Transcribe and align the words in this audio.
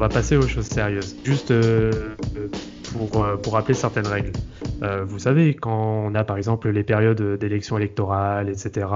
Va 0.00 0.08
passer 0.08 0.34
aux 0.38 0.48
choses 0.48 0.64
sérieuses. 0.64 1.14
Juste 1.24 1.50
euh, 1.50 1.92
pour, 2.90 3.22
euh, 3.22 3.36
pour 3.36 3.52
rappeler 3.52 3.74
certaines 3.74 4.06
règles. 4.06 4.32
Euh, 4.82 5.04
vous 5.04 5.18
savez, 5.18 5.54
quand 5.54 6.06
on 6.06 6.14
a 6.14 6.24
par 6.24 6.38
exemple 6.38 6.70
les 6.70 6.82
périodes 6.82 7.38
d'élections 7.38 7.76
électorales, 7.76 8.48
etc., 8.48 8.86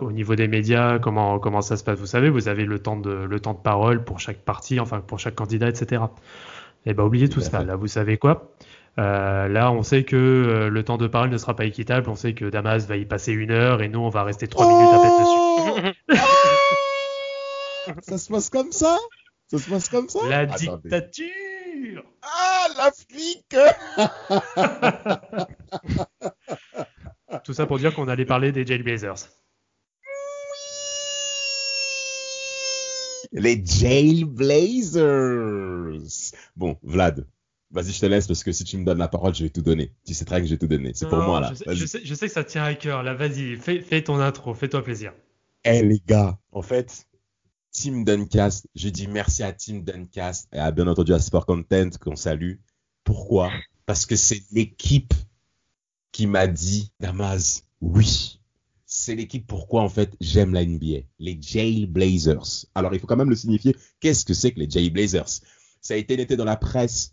au 0.00 0.12
niveau 0.12 0.36
des 0.36 0.46
médias, 0.46 1.00
comment, 1.00 1.40
comment 1.40 1.60
ça 1.60 1.76
se 1.76 1.82
passe 1.82 1.98
Vous 1.98 2.06
savez, 2.06 2.30
vous 2.30 2.46
avez 2.46 2.64
le 2.66 2.78
temps, 2.78 2.96
de, 2.96 3.10
le 3.10 3.40
temps 3.40 3.54
de 3.54 3.58
parole 3.58 4.04
pour 4.04 4.20
chaque 4.20 4.38
parti, 4.38 4.78
enfin 4.78 5.00
pour 5.00 5.18
chaque 5.18 5.34
candidat, 5.34 5.68
etc. 5.68 6.04
Eh 6.86 6.94
ben, 6.94 7.02
oubliez 7.02 7.28
tout 7.28 7.40
ça. 7.40 7.64
Là, 7.64 7.74
vous 7.74 7.88
savez 7.88 8.16
quoi? 8.16 8.52
Là, 8.96 9.72
on 9.72 9.82
sait 9.82 10.04
que 10.04 10.68
le 10.70 10.82
temps 10.84 10.98
de 10.98 11.08
parole 11.08 11.30
ne 11.30 11.36
sera 11.36 11.56
pas 11.56 11.64
équitable. 11.64 12.08
On 12.08 12.14
sait 12.14 12.34
que 12.34 12.44
Damas 12.44 12.86
va 12.86 12.96
y 12.96 13.04
passer 13.04 13.32
une 13.32 13.50
heure 13.50 13.82
et 13.82 13.88
nous, 13.88 13.98
on 13.98 14.08
va 14.08 14.22
rester 14.22 14.46
trois 14.46 14.68
minutes 14.68 14.94
à 14.94 14.98
peine 15.00 15.18
dessus. 15.18 16.20
ça 18.02 18.18
se 18.18 18.32
passe 18.32 18.50
comme 18.50 18.70
ça? 18.70 18.96
Ça 19.46 19.58
se 19.58 19.68
passe 19.68 19.88
comme 19.88 20.08
ça? 20.08 20.28
La 20.28 20.46
dictature 20.46 22.04
Ah, 22.22 22.66
l'Afrique 22.76 23.56
Tout 27.44 27.52
ça 27.52 27.66
pour 27.66 27.78
dire 27.78 27.94
qu'on 27.94 28.08
allait 28.08 28.24
parler 28.24 28.52
des 28.52 28.64
Jailblazers. 28.64 29.28
Les 33.32 33.64
Jailblazers 33.64 35.02
Bon, 36.56 36.78
Vlad, 36.82 37.26
Vas-y, 37.74 37.90
je 37.90 38.00
te 38.00 38.06
laisse 38.06 38.28
parce 38.28 38.44
que 38.44 38.52
si 38.52 38.62
tu 38.62 38.78
me 38.78 38.84
donnes 38.84 38.98
la 38.98 39.08
parole, 39.08 39.34
je 39.34 39.42
vais 39.42 39.50
tout 39.50 39.60
donner. 39.60 39.92
Tu 40.06 40.14
sais 40.14 40.24
très 40.24 40.36
bien 40.36 40.44
que 40.44 40.48
je 40.48 40.54
vais 40.54 40.58
tout 40.58 40.68
donner. 40.68 40.92
C'est 40.94 41.08
pour 41.08 41.18
moi 41.18 41.40
là. 41.40 41.52
Je 41.54 41.86
sais, 41.86 42.00
je 42.04 42.14
sais, 42.14 42.28
que 42.28 42.32
ça 42.32 42.44
tient 42.44 42.62
à 42.62 42.74
cœur. 42.74 43.02
Là, 43.02 43.14
vas-y, 43.14 43.56
fais, 43.56 43.80
fais, 43.80 44.00
ton 44.00 44.20
intro, 44.20 44.54
fais-toi 44.54 44.84
plaisir. 44.84 45.12
Eh 45.64 45.82
les 45.82 46.00
gars, 46.06 46.38
en 46.52 46.62
fait, 46.62 47.08
Team 47.74 48.04
Duncast. 48.04 48.68
Je 48.74 48.88
dis 48.88 49.08
merci 49.08 49.42
à 49.42 49.52
Team 49.52 49.84
Duncast 49.84 50.48
et 50.54 50.58
à 50.58 50.70
bien 50.70 50.86
entendu 50.86 51.12
à 51.12 51.18
Sport 51.18 51.44
Content 51.44 51.90
qu'on 52.00 52.16
salue. 52.16 52.54
Pourquoi? 53.02 53.50
Parce 53.84 54.06
que 54.06 54.16
c'est 54.16 54.42
l'équipe 54.52 55.12
qui 56.12 56.26
m'a 56.26 56.46
dit, 56.46 56.92
Damas, 57.00 57.64
oui. 57.82 58.40
C'est 58.86 59.16
l'équipe 59.16 59.46
pourquoi 59.46 59.82
en 59.82 59.88
fait 59.88 60.16
j'aime 60.20 60.54
la 60.54 60.64
NBA. 60.64 61.00
Les 61.18 61.36
Jailblazers. 61.42 62.66
Alors 62.74 62.94
il 62.94 63.00
faut 63.00 63.08
quand 63.08 63.16
même 63.16 63.28
le 63.28 63.36
signifier. 63.36 63.76
Qu'est-ce 64.00 64.24
que 64.24 64.34
c'est 64.34 64.52
que 64.52 64.60
les 64.60 64.70
Jailblazers? 64.70 65.40
Ça 65.80 65.94
a 65.94 65.96
été 65.96 66.16
noté 66.16 66.36
dans 66.36 66.44
la 66.44 66.56
presse, 66.56 67.10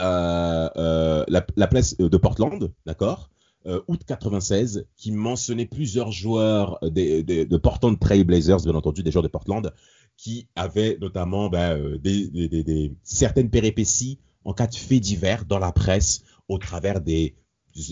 euh, 0.00 0.70
euh, 0.76 1.24
la, 1.28 1.46
la, 1.56 1.66
presse 1.66 1.96
de 1.98 2.16
Portland, 2.16 2.72
d'accord? 2.86 3.28
Euh, 3.66 3.80
août 3.88 4.02
96 4.06 4.86
qui 4.96 5.12
mentionnait 5.12 5.66
plusieurs 5.66 6.12
joueurs 6.12 6.78
euh, 6.82 6.90
de, 6.90 7.56
Portland 7.56 7.98
Trail 7.98 8.24
Blazers, 8.24 8.62
bien 8.62 8.74
entendu, 8.74 9.02
des 9.02 9.10
joueurs 9.10 9.22
de 9.22 9.28
Portland, 9.28 9.72
qui 10.16 10.48
avaient 10.54 10.98
notamment 11.00 11.48
ben, 11.48 11.78
euh, 11.78 11.98
des, 11.98 12.28
des, 12.28 12.92
certaines 13.02 13.50
péripéties 13.50 14.18
en 14.44 14.52
cas 14.52 14.66
de 14.66 14.74
faits 14.74 15.00
divers 15.00 15.44
dans 15.44 15.58
la 15.58 15.72
presse 15.72 16.22
au 16.48 16.58
travers 16.58 17.00
des, 17.00 17.34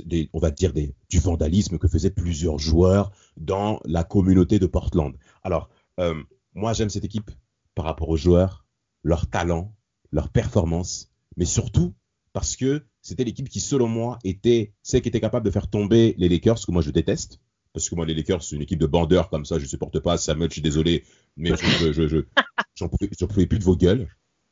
des, 0.06 0.28
on 0.32 0.38
va 0.38 0.50
dire 0.50 0.72
des, 0.72 0.94
du 1.08 1.18
vandalisme 1.18 1.78
que 1.78 1.88
faisaient 1.88 2.10
plusieurs 2.10 2.58
joueurs 2.58 3.10
dans 3.36 3.80
la 3.84 4.04
communauté 4.04 4.58
de 4.58 4.66
Portland. 4.66 5.14
Alors, 5.42 5.68
euh, 6.00 6.22
moi 6.54 6.72
j'aime 6.72 6.90
cette 6.90 7.04
équipe 7.04 7.30
par 7.74 7.84
rapport 7.84 8.08
aux 8.08 8.16
joueurs, 8.16 8.66
leur 9.02 9.28
talent, 9.28 9.74
leur 10.10 10.28
performance, 10.28 11.10
mais 11.36 11.44
surtout 11.44 11.94
parce 12.32 12.56
que 12.56 12.82
c'était 13.00 13.24
l'équipe 13.24 13.48
qui, 13.48 13.60
selon 13.60 13.88
moi, 13.88 14.18
était 14.24 14.72
celle 14.82 15.02
qui 15.02 15.08
était 15.08 15.20
capable 15.20 15.44
de 15.44 15.50
faire 15.50 15.68
tomber 15.68 16.14
les 16.18 16.28
Lakers, 16.28 16.64
que 16.64 16.72
moi 16.72 16.82
je 16.82 16.90
déteste. 16.90 17.40
Parce 17.72 17.88
que 17.88 17.94
moi, 17.94 18.04
les 18.04 18.14
Lakers, 18.14 18.42
c'est 18.42 18.56
une 18.56 18.62
équipe 18.62 18.78
de 18.78 18.86
bandeurs 18.86 19.30
comme 19.30 19.44
ça, 19.44 19.58
je 19.58 19.66
supporte 19.66 19.98
pas. 20.00 20.18
Samuel, 20.18 20.50
je 20.50 20.54
suis 20.54 20.62
désolé, 20.62 21.04
mais 21.36 21.50
je, 21.56 21.92
je, 21.92 22.08
je, 22.08 22.18
j'en 22.74 22.88
pouvais, 22.88 23.08
pouvais, 23.08 23.46
plus 23.46 23.58
de 23.58 23.64
vos 23.64 23.76
gueules. 23.76 24.08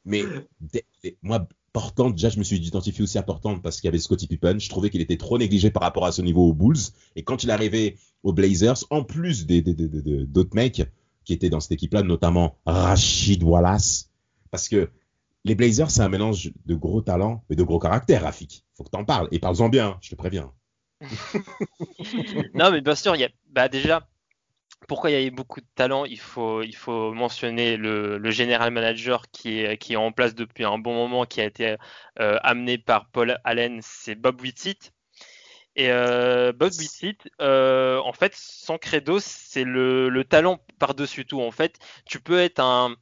Mais 0.07 0.25
moi, 1.23 1.47
Portland, 1.73 2.13
déjà, 2.13 2.31
je 2.31 2.39
me 2.39 2.45
suis 2.45 2.57
identifié 2.57 3.05
aussi 3.05 3.19
à 3.19 3.23
Portland 3.23 3.61
parce 3.63 3.81
qu'il 3.81 3.89
y 3.89 3.89
avait 3.89 3.99
Scottie 3.99 4.27
Pippen. 4.27 4.59
Je 4.59 4.69
trouvais 4.69 4.89
qu'il 4.89 5.03
était 5.03 5.19
trop 5.19 5.39
négligé 5.39 5.71
par 5.71 5.83
rapport 5.83 6.07
à 6.07 6.13
ce 6.13 6.23
niveau 6.23 6.49
aux 6.49 6.55
Bulls. 6.55 6.79
Et 7.15 7.23
quand 7.23 7.45
il 7.45 7.51
arrivait 7.51 7.97
aux 8.23 8.33
Blazers, 8.33 8.85
en 8.89 9.05
plus 9.05 9.47
des, 9.47 9.61
des, 9.61 9.75
des, 9.75 10.27
d'autres 10.27 10.55
mecs 10.55 10.83
qui 11.25 11.35
étaient 11.35 11.51
dans 11.51 11.61
cette 11.61 11.73
équipe-là, 11.73 12.03
notamment 12.03 12.57
Rachid 12.65 13.43
Wallace, 13.43 14.11
parce 14.51 14.69
que 14.69 14.91
les 15.45 15.55
Blazers, 15.55 15.91
c'est 15.91 16.03
un 16.03 16.09
mélange 16.09 16.53
de 16.67 16.75
gros 16.75 17.01
talents 17.01 17.45
et 17.51 17.57
de 17.57 17.63
gros 17.63 17.79
caractères, 17.79 18.23
Rafik. 18.23 18.65
Faut 18.77 18.85
que 18.85 18.91
t'en 18.91 19.05
parles. 19.05 19.29
Et 19.33 19.39
parle-en 19.39 19.69
bien, 19.69 19.99
je 20.03 20.11
te 20.11 20.15
préviens. 20.15 20.53
non, 22.55 22.71
mais 22.71 22.83
bien 22.83 22.95
sûr, 22.95 23.17
y 23.17 23.25
a, 23.25 23.31
bah 23.49 23.69
déjà, 23.69 24.07
pourquoi 24.87 25.11
il 25.11 25.23
y 25.23 25.27
a 25.27 25.31
beaucoup 25.31 25.61
de 25.61 25.67
talent 25.75 26.05
il 26.05 26.21
faut, 26.21 26.63
il 26.63 26.77
faut 26.77 27.13
mentionner 27.15 27.77
le, 27.77 28.31
general 28.31 28.71
manager 28.71 29.31
qui 29.31 29.61
est, 29.61 29.79
qui 29.79 29.95
est 29.95 29.97
en 29.97 30.13
place 30.13 30.35
depuis 30.35 30.65
un 30.65 30.79
bon 30.79 30.95
moment, 30.95 31.25
qui 31.25 31.41
a 31.41 31.45
été 31.45 31.77
euh, 32.19 32.39
amené 32.43 32.77
par 32.77 33.09
Paul 33.11 33.39
Allen, 33.45 33.81
c'est 33.83 34.15
Bob 34.15 34.41
Whitsitt. 34.43 34.93
Et 35.77 35.91
euh, 35.91 36.53
Bob 36.53 36.73
Whitsitt, 36.73 37.31
euh, 37.41 37.99
en 38.01 38.13
fait, 38.13 38.35
son 38.37 38.77
credo, 38.77 39.21
c'est 39.21 39.65
le 39.65 40.23
talent 40.29 40.59
par-dessus 40.79 41.25
tout. 41.25 41.41
En 41.41 41.53
fait, 41.53 41.79
tu 42.05 42.21
peux 42.21 42.41
être 42.41 42.61
un, 42.61 42.95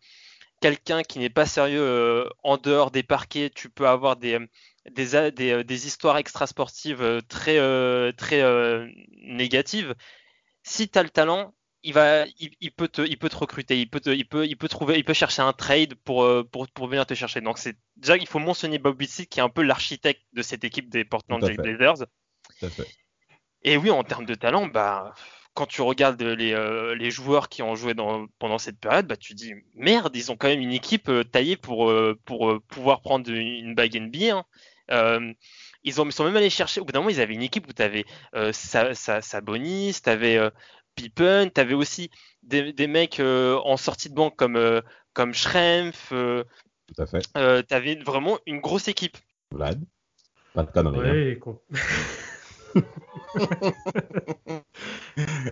quelqu'un 0.60 1.02
qui 1.02 1.18
n'est 1.18 1.30
pas 1.30 1.46
sérieux 1.46 1.80
euh, 1.80 2.28
en 2.42 2.56
dehors 2.56 2.90
des 2.90 3.02
parquets, 3.02 3.50
tu 3.50 3.70
peux 3.70 3.86
avoir 3.86 4.16
des, 4.16 4.38
des, 4.90 5.30
des, 5.30 5.64
des 5.64 5.86
histoires 5.86 6.18
extrasportives 6.18 7.22
très, 7.28 7.58
euh, 7.58 8.12
très 8.12 8.40
euh, 8.40 8.88
négatives. 9.22 9.94
Si 10.62 10.88
tu 10.88 10.98
as 10.98 11.02
le 11.02 11.10
talent, 11.10 11.54
il, 11.82 11.92
va, 11.92 12.26
il, 12.38 12.50
il, 12.60 12.72
peut 12.72 12.88
te, 12.88 13.02
il 13.02 13.18
peut 13.18 13.28
te 13.28 13.36
recruter, 13.36 13.80
il 13.80 13.88
peut, 13.88 14.00
te, 14.00 14.10
il, 14.10 14.26
peut, 14.26 14.46
il 14.46 14.56
peut 14.56 14.68
trouver, 14.68 14.98
il 14.98 15.04
peut 15.04 15.14
chercher 15.14 15.42
un 15.42 15.52
trade 15.52 15.94
pour, 15.94 16.28
pour, 16.50 16.68
pour 16.68 16.88
venir 16.88 17.06
te 17.06 17.14
chercher. 17.14 17.40
Donc 17.40 17.58
c'est 17.58 17.76
déjà 17.96 18.16
il 18.16 18.26
faut 18.26 18.40
mentionner 18.40 18.78
Bob 18.78 18.98
Witsick 18.98 19.30
qui 19.30 19.38
est 19.40 19.42
un 19.42 19.48
peu 19.48 19.62
l'architecte 19.62 20.22
de 20.32 20.42
cette 20.42 20.64
équipe 20.64 20.88
des 20.90 21.04
Portland 21.04 21.40
Trail 21.40 21.56
Blazers. 21.56 22.06
Et 23.62 23.76
oui, 23.76 23.90
en 23.90 24.04
termes 24.04 24.26
de 24.26 24.34
talent, 24.34 24.66
bah 24.66 25.14
quand 25.58 25.66
tu 25.66 25.82
regardes 25.82 26.22
les, 26.22 26.52
euh, 26.52 26.94
les 26.94 27.10
joueurs 27.10 27.48
qui 27.48 27.64
ont 27.64 27.74
joué 27.74 27.92
dans, 27.92 28.28
pendant 28.38 28.58
cette 28.58 28.78
période, 28.78 29.08
bah, 29.08 29.16
tu 29.16 29.34
dis 29.34 29.54
merde, 29.74 30.14
ils 30.14 30.30
ont 30.30 30.36
quand 30.36 30.46
même 30.46 30.60
une 30.60 30.70
équipe 30.70 31.08
euh, 31.08 31.24
taillée 31.24 31.56
pour, 31.56 31.90
euh, 31.90 32.16
pour 32.24 32.60
pouvoir 32.68 33.00
prendre 33.00 33.28
une 33.28 33.74
bague 33.74 33.96
NBA. 34.00 34.44
Hein. 34.88 35.34
ils, 35.82 36.00
ont, 36.00 36.06
ils 36.06 36.12
sont 36.12 36.22
même 36.22 36.36
allés 36.36 36.48
chercher, 36.48 36.80
au 36.80 36.84
bout 36.84 36.92
d'un 36.92 37.00
moment, 37.00 37.10
ils 37.10 37.20
avaient 37.20 37.34
une 37.34 37.42
équipe 37.42 37.66
où 37.68 37.72
tu 37.72 37.82
avais 37.82 38.04
Sabonis, 38.52 39.96
tu 40.00 40.08
avais 40.08 40.38
Pippen, 40.94 41.50
tu 41.52 41.60
avais 41.60 41.74
aussi 41.74 42.08
des, 42.44 42.72
des 42.72 42.86
mecs 42.86 43.20
en 43.20 43.76
sortie 43.76 44.10
de 44.10 44.14
banque 44.14 44.36
comme, 44.36 44.80
comme 45.12 45.34
Schrempf. 45.34 46.10
Tout 46.10 47.02
à 47.02 47.06
fait. 47.06 47.22
tu 47.66 47.74
avais 47.74 47.96
vraiment 47.96 48.38
une 48.46 48.60
grosse 48.60 48.86
équipe. 48.86 49.18
Vlad 49.50 49.82
Pas 50.54 50.62
de 50.62 50.70
hein. 50.78 51.58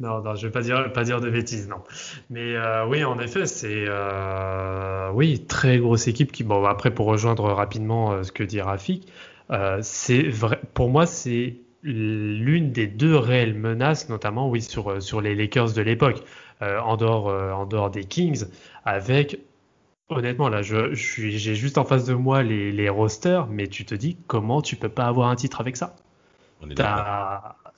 non, 0.01 0.23
non, 0.23 0.35
je 0.35 0.47
vais 0.47 0.53
pas 0.53 0.63
dire, 0.63 0.93
pas 0.93 1.05
dire 1.05 1.21
de 1.21 1.31
bêtises, 1.31 1.69
non. 1.69 1.83
Mais 2.31 2.55
euh, 2.57 2.87
oui, 2.87 3.05
en 3.05 3.19
effet, 3.19 3.47
c'est 3.47 3.85
euh, 3.89 5.11
oui 5.13 5.45
très 5.47 5.79
grosse 5.79 6.09
équipe 6.09 6.33
qui, 6.33 6.45
bon, 6.45 6.65
après 6.65 6.93
pour 6.93 7.07
rejoindre 7.07 7.45
rapidement 7.53 8.13
euh, 8.13 8.23
ce 8.23 8.33
que 8.33 8.43
dit 8.43 8.61
Rafik, 8.61 9.07
euh, 9.51 9.79
c'est 9.83 10.29
vrai, 10.29 10.61
pour 10.75 10.89
moi 10.91 11.07
c'est 11.07 11.57
l'une 11.83 12.73
des 12.73 12.87
deux 12.89 13.17
réelles 13.17 13.55
menaces, 13.55 14.09
notamment 14.09 14.51
oui 14.51 14.61
sur 14.63 15.01
sur 15.01 15.21
les 15.21 15.35
Lakers 15.37 15.73
de 15.73 15.83
l'époque, 15.83 16.23
en 16.61 16.97
dehors 16.97 17.27
en 17.29 17.65
dehors 17.67 17.91
des 17.91 18.05
Kings, 18.05 18.45
avec 18.85 19.39
Honnêtement, 20.11 20.49
là, 20.51 20.63
je, 20.63 20.93
j'ai 20.95 21.55
juste 21.57 21.79
en 21.79 21.85
face 21.85 22.05
de 22.07 22.15
moi 22.15 22.43
les, 22.43 22.71
les 22.73 22.89
rosters, 22.91 23.47
mais 23.49 23.67
tu 23.69 23.85
te 23.87 23.95
dis 23.95 24.17
comment 24.29 24.63
tu 24.63 24.77
peux 24.77 24.89
pas 24.91 25.07
avoir 25.07 25.29
un 25.31 25.37
titre 25.37 25.61
avec 25.61 25.77
ça? 25.77 25.97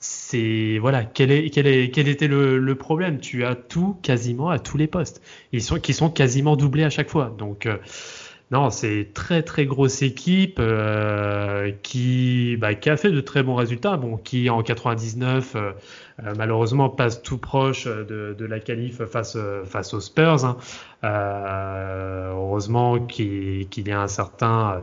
C'est 0.01 0.79
voilà 0.79 1.05
quel 1.05 1.33
est 1.33 1.51
quel 1.51 1.67
est 1.67 1.91
quel 1.91 2.09
était 2.09 2.29
le, 2.29 2.59
le, 2.59 2.75
problème? 2.77 3.19
Tu 3.19 3.45
as 3.45 3.55
tout 3.57 3.97
quasiment 4.03 4.49
à 4.49 4.59
tous 4.59 4.77
les 4.77 4.87
postes. 4.87 5.23
Ils 5.53 5.63
sont 5.63 5.79
qui 5.81 5.93
sont 5.93 6.11
quasiment 6.11 6.57
doublés 6.57 6.85
à 6.85 6.91
chaque 6.91 7.11
fois. 7.11 7.35
Donc 7.37 7.67
euh, 7.67 7.79
non, 8.53 8.71
c'est 8.71 9.11
très 9.13 9.43
très 9.43 9.67
grosse 9.67 10.03
équipe 10.03 10.59
euh, 10.61 11.73
qui, 11.83 12.57
bah, 12.59 12.75
qui 12.75 12.89
a 12.89 12.97
fait 12.97 13.11
de 13.11 13.21
très 13.21 13.43
bons 13.43 13.57
résultats. 13.57 13.97
Bon, 13.97 14.17
qui 14.17 14.49
en 14.51 14.63
99 14.63 15.57
euh, 15.57 15.73
malheureusement 16.37 16.89
passe 16.89 17.21
tout 17.23 17.39
proche 17.39 17.87
de, 17.87 18.37
de 18.39 18.47
la 18.47 18.61
qualif 18.61 19.03
face 19.05 19.37
face 19.65 19.95
aux 19.95 20.01
Spurs. 20.01 20.45
Hein. 20.45 20.57
heureusement 21.03 23.01
qu'il 23.01 23.67
y 23.77 23.91
a 23.91 24.01
un 24.01 24.09
certain 24.09 24.81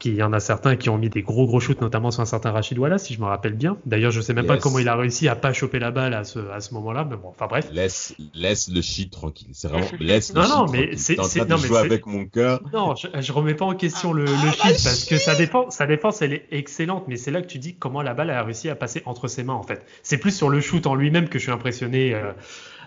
qu'il 0.00 0.16
y 0.16 0.22
en 0.24 0.32
a 0.32 0.40
certains 0.40 0.74
qui 0.74 0.88
ont 0.90 0.98
mis 0.98 1.08
des 1.10 1.22
gros 1.22 1.46
gros 1.46 1.60
shoots, 1.60 1.80
notamment 1.80 2.10
sur 2.10 2.22
un 2.22 2.24
certain 2.26 2.50
Rachid 2.50 2.76
Wallace, 2.78 3.04
si 3.04 3.14
je 3.14 3.20
me 3.20 3.26
rappelle 3.26 3.52
bien. 3.54 3.76
D'ailleurs, 3.86 4.10
je 4.10 4.20
sais 4.20 4.34
même 4.34 4.46
pas 4.46 4.58
comment 4.58 4.80
il 4.80 4.88
a 4.88 4.96
réussi 4.96 5.28
à 5.28 5.36
pas 5.36 5.52
choper 5.52 5.78
la 5.78 5.92
balle 5.92 6.14
à 6.14 6.24
ce, 6.24 6.40
à 6.50 6.60
ce 6.60 6.74
moment-là, 6.74 7.06
mais 7.08 7.16
bon, 7.16 7.28
enfin 7.28 7.46
bref. 7.46 7.68
Laisse, 7.72 8.16
laisse 8.34 8.68
le 8.68 8.80
shit 8.82 9.12
tranquille. 9.12 9.50
C'est 9.52 9.68
vraiment, 9.68 9.86
laisse 10.00 10.34
non, 10.34 10.42
le 10.42 10.48
non, 10.48 10.66
shit 10.66 10.72
mais 10.72 10.96
c'est, 10.96 11.22
c'est, 11.22 11.38
non, 11.40 11.44
de 11.56 11.60
mais 11.62 11.68
jouer 11.68 11.78
c'est- 11.78 11.84
avec 11.86 12.06
mon 12.06 12.24
cœur. 12.24 12.60
Non, 12.72 12.96
je, 12.96 13.06
je 13.20 13.32
remets 13.32 13.54
pas 13.54 13.66
en 13.66 13.74
question 13.76 14.12
le, 14.12 14.24
le 14.24 14.30
Ah, 14.32 14.52
shit 14.52 14.82
parce 14.82 15.04
que 15.04 15.18
sa 15.18 15.36
défense, 15.36 15.76
sa 15.76 15.86
défense, 15.86 16.22
elle 16.22 16.32
est 16.32 16.46
excellente, 16.50 17.04
mais 17.06 17.16
c'est 17.16 17.30
là 17.30 17.42
que 17.42 17.46
tu 17.46 17.58
dis 17.58 17.76
comment 17.76 18.02
la 18.02 18.14
balle 18.14 18.30
a 18.30 18.42
réussi 18.42 18.68
à 18.70 18.74
passer 18.74 19.02
entre 19.04 19.28
ses 19.28 19.42
mains 19.44 19.54
en 19.54 19.62
fait. 19.62 19.84
C'est 20.02 20.18
plus 20.18 20.34
sur 20.34 20.48
le 20.48 20.60
shoot 20.60 20.86
en 20.86 20.94
lui-même 20.94 21.28
que 21.28 21.38
je 21.38 21.44
suis 21.44 21.52
impressionné 21.52 22.14
euh, 22.14 22.32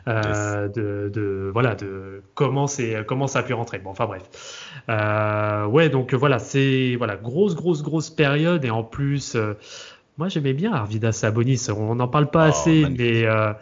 euh, 0.07 0.67
de, 0.67 1.09
de 1.13 1.49
voilà 1.53 1.75
de 1.75 2.21
comment 2.33 2.67
c'est 2.67 3.05
comment 3.07 3.27
ça 3.27 3.39
a 3.39 3.43
pu 3.43 3.53
rentrer. 3.53 3.79
Bon, 3.79 3.91
enfin 3.91 4.05
bref. 4.05 4.23
Euh, 4.89 5.65
ouais, 5.65 5.89
donc 5.89 6.13
voilà, 6.13 6.39
c'est 6.39 6.95
voilà 6.97 7.15
grosse 7.15 7.55
grosse 7.55 7.83
grosse 7.83 8.09
période 8.09 8.65
et 8.65 8.69
en 8.69 8.83
plus, 8.83 9.35
euh, 9.35 9.53
moi 10.17 10.27
j'aimais 10.27 10.53
bien 10.53 10.73
Arvidas 10.73 11.13
Sabonis. 11.13 11.67
On 11.75 11.95
n'en 11.95 12.07
parle 12.07 12.29
pas 12.29 12.47
Oh, 12.47 12.49
assez, 12.49 12.81
magnifique. 12.81 12.97
mais 12.99 13.25
euh, 13.25 13.53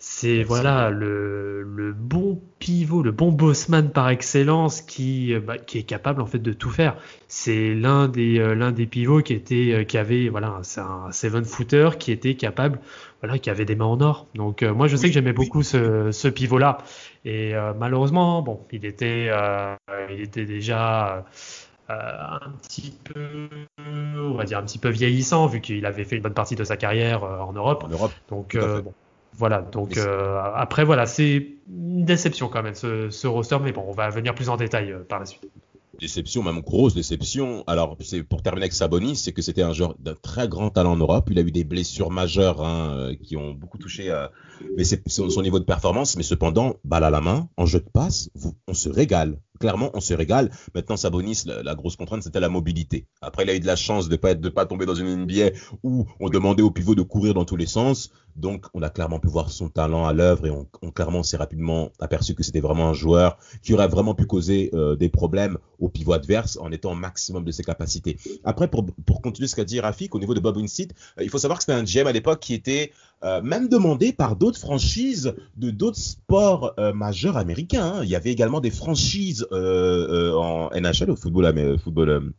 c'est 0.00 0.44
voilà 0.44 0.90
le, 0.90 1.62
le 1.62 1.92
bon 1.92 2.40
pivot, 2.60 3.02
le 3.02 3.10
bon 3.10 3.32
bossman 3.32 3.90
par 3.90 4.08
excellence 4.10 4.80
qui, 4.80 5.34
euh, 5.34 5.40
bah, 5.40 5.58
qui 5.58 5.78
est 5.78 5.82
capable 5.82 6.20
en 6.22 6.26
fait 6.26 6.38
de 6.38 6.52
tout 6.52 6.70
faire. 6.70 6.96
C'est 7.26 7.74
l'un 7.74 8.06
des 8.08 8.38
euh, 8.38 8.54
l'un 8.54 8.70
des 8.72 8.86
pivots 8.86 9.22
qui 9.22 9.32
était 9.34 9.72
euh, 9.72 9.84
qui 9.84 9.98
avait 9.98 10.28
voilà 10.28 10.60
c'est 10.62 10.80
un 10.80 11.10
seven 11.12 11.44
footer 11.44 11.90
qui 11.98 12.12
était 12.12 12.36
capable 12.36 12.80
voilà 13.22 13.38
qui 13.38 13.50
avait 13.50 13.64
des 13.64 13.74
mains 13.74 13.86
en 13.86 14.00
or. 14.00 14.28
Donc 14.34 14.62
euh, 14.62 14.72
moi 14.72 14.86
je 14.86 14.96
sais 14.96 15.06
Oui, 15.06 15.10
que 15.10 15.14
j'aimais 15.14 15.34
oui. 15.36 15.36
beaucoup 15.36 15.62
ce, 15.64 16.12
ce 16.12 16.28
pivot 16.28 16.58
là 16.58 16.78
et 17.24 17.52
malheureusement 17.78 18.40
bon 18.42 18.60
il 18.72 18.84
était 18.86 19.28
il 20.10 20.20
était 20.20 20.44
déjà 20.46 21.24
euh, 21.90 21.94
un 21.94 22.50
petit 22.62 22.92
peu 23.02 23.48
on 23.76 24.34
va 24.34 24.44
dire 24.44 24.58
un 24.58 24.62
petit 24.62 24.78
peu 24.78 24.90
vieillissant 24.90 25.46
vu 25.46 25.60
qu'il 25.60 25.86
avait 25.86 26.04
fait 26.04 26.16
une 26.16 26.22
bonne 26.22 26.34
partie 26.34 26.54
de 26.54 26.64
sa 26.64 26.76
carrière 26.76 27.24
euh, 27.24 27.38
en 27.40 27.52
Europe. 27.52 27.84
En 27.84 27.88
Europe. 27.88 28.12
Donc 28.28 28.54
euh, 28.54 28.82
bon, 28.82 28.94
voilà. 29.38 29.62
Donc 29.62 29.90
Mais 29.90 29.94
c'est- 30.02 30.06
euh, 30.08 30.40
après 30.54 30.84
voilà, 30.84 31.06
c'est 31.06 31.46
une 31.70 32.04
déception 32.04 32.48
quand 32.48 32.62
même 32.62 32.74
ce, 32.74 33.08
ce 33.10 33.26
roster, 33.26 33.56
mais 33.62 33.72
bon, 33.72 33.84
on 33.88 33.92
va 33.92 34.10
venir 34.10 34.34
plus 34.34 34.48
en 34.50 34.56
détail 34.56 34.92
euh, 34.92 34.98
par 35.08 35.20
la 35.20 35.26
suite. 35.26 35.48
Déception, 36.00 36.44
même 36.44 36.60
grosse 36.60 36.94
déception. 36.94 37.64
Alors, 37.66 37.96
c'est 38.00 38.22
pour 38.22 38.40
terminer 38.42 38.64
avec 38.64 38.72
Sabonis, 38.72 39.16
c'est 39.16 39.32
que 39.32 39.42
c'était 39.42 39.62
un 39.62 39.72
joueur 39.72 39.96
d'un 39.98 40.14
très 40.14 40.46
grand 40.46 40.70
talent 40.70 40.92
en 40.92 40.96
Europe. 40.96 41.28
Il 41.30 41.38
a 41.40 41.42
eu 41.42 41.50
des 41.50 41.64
blessures 41.64 42.12
majeures 42.12 42.62
hein, 42.64 42.90
euh, 42.92 43.14
qui 43.20 43.36
ont 43.36 43.50
beaucoup 43.52 43.78
touché 43.78 44.08
euh, 44.08 44.28
mais 44.76 44.84
c'est 44.84 45.02
son, 45.08 45.28
son 45.28 45.42
niveau 45.42 45.58
de 45.58 45.64
performance. 45.64 46.16
Mais 46.16 46.22
cependant, 46.22 46.76
balle 46.84 47.02
à 47.02 47.10
la 47.10 47.20
main, 47.20 47.48
en 47.56 47.66
jeu 47.66 47.80
de 47.80 47.88
passe, 47.92 48.30
vous, 48.36 48.54
on 48.68 48.74
se 48.74 48.88
régale. 48.88 49.38
Clairement, 49.58 49.90
on 49.94 50.00
se 50.00 50.14
régale. 50.14 50.50
Maintenant, 50.74 50.96
Sabonis, 50.96 51.44
la, 51.46 51.74
grosse 51.74 51.96
contrainte, 51.96 52.22
c'était 52.22 52.40
la 52.40 52.48
mobilité. 52.48 53.06
Après, 53.20 53.44
il 53.44 53.50
a 53.50 53.54
eu 53.54 53.60
de 53.60 53.66
la 53.66 53.76
chance 53.76 54.08
de 54.08 54.16
pas 54.16 54.34
pas 54.34 54.66
tomber 54.66 54.86
dans 54.86 54.94
une 54.94 55.24
NBA 55.24 55.50
où 55.82 56.06
on 56.20 56.28
demandait 56.28 56.62
au 56.62 56.70
pivot 56.70 56.94
de 56.94 57.02
courir 57.02 57.34
dans 57.34 57.44
tous 57.44 57.56
les 57.56 57.66
sens. 57.66 58.10
Donc, 58.36 58.66
on 58.72 58.82
a 58.82 58.90
clairement 58.90 59.18
pu 59.18 59.28
voir 59.28 59.50
son 59.50 59.68
talent 59.68 60.06
à 60.06 60.12
l'œuvre 60.12 60.46
et 60.46 60.50
on, 60.50 60.68
on 60.82 60.92
clairement 60.92 61.24
s'est 61.24 61.36
rapidement 61.36 61.90
aperçu 61.98 62.34
que 62.34 62.44
c'était 62.44 62.60
vraiment 62.60 62.88
un 62.88 62.92
joueur 62.92 63.38
qui 63.62 63.74
aurait 63.74 63.88
vraiment 63.88 64.14
pu 64.14 64.26
causer 64.26 64.70
euh, 64.74 64.94
des 64.94 65.08
problèmes 65.08 65.58
au 65.80 65.88
pivot 65.88 66.12
adverse 66.12 66.58
en 66.60 66.70
étant 66.70 66.92
au 66.92 66.94
maximum 66.94 67.44
de 67.44 67.50
ses 67.50 67.64
capacités. 67.64 68.16
Après, 68.44 68.68
pour, 68.68 68.86
pour 69.06 69.22
continuer 69.22 69.48
ce 69.48 69.56
qu'a 69.56 69.64
dit 69.64 69.80
Rafik 69.80 70.14
au 70.14 70.18
niveau 70.18 70.34
de 70.34 70.40
Bob 70.40 70.56
Winstead, 70.56 70.92
euh, 71.18 71.24
il 71.24 71.30
faut 71.30 71.38
savoir 71.38 71.58
que 71.58 71.64
c'était 71.64 71.78
un 71.78 71.84
GM 71.84 72.06
à 72.06 72.12
l'époque 72.12 72.40
qui 72.40 72.54
était 72.54 72.92
euh, 73.24 73.42
même 73.42 73.68
demandé 73.68 74.12
par 74.12 74.36
d'autres 74.36 74.58
franchises 74.60 75.34
de 75.56 75.70
d'autres 75.70 75.98
sports 75.98 76.74
euh, 76.78 76.92
majeurs 76.92 77.36
américains. 77.36 77.94
hein. 77.96 78.00
Il 78.04 78.08
y 78.08 78.16
avait 78.16 78.30
également 78.32 78.60
des 78.60 78.70
franchises 78.70 79.46
euh, 79.52 80.32
en 80.34 80.70
NHL, 80.74 81.10
au 81.10 81.16
football, 81.16 81.46
amé- 81.46 81.78
football 81.78 82.32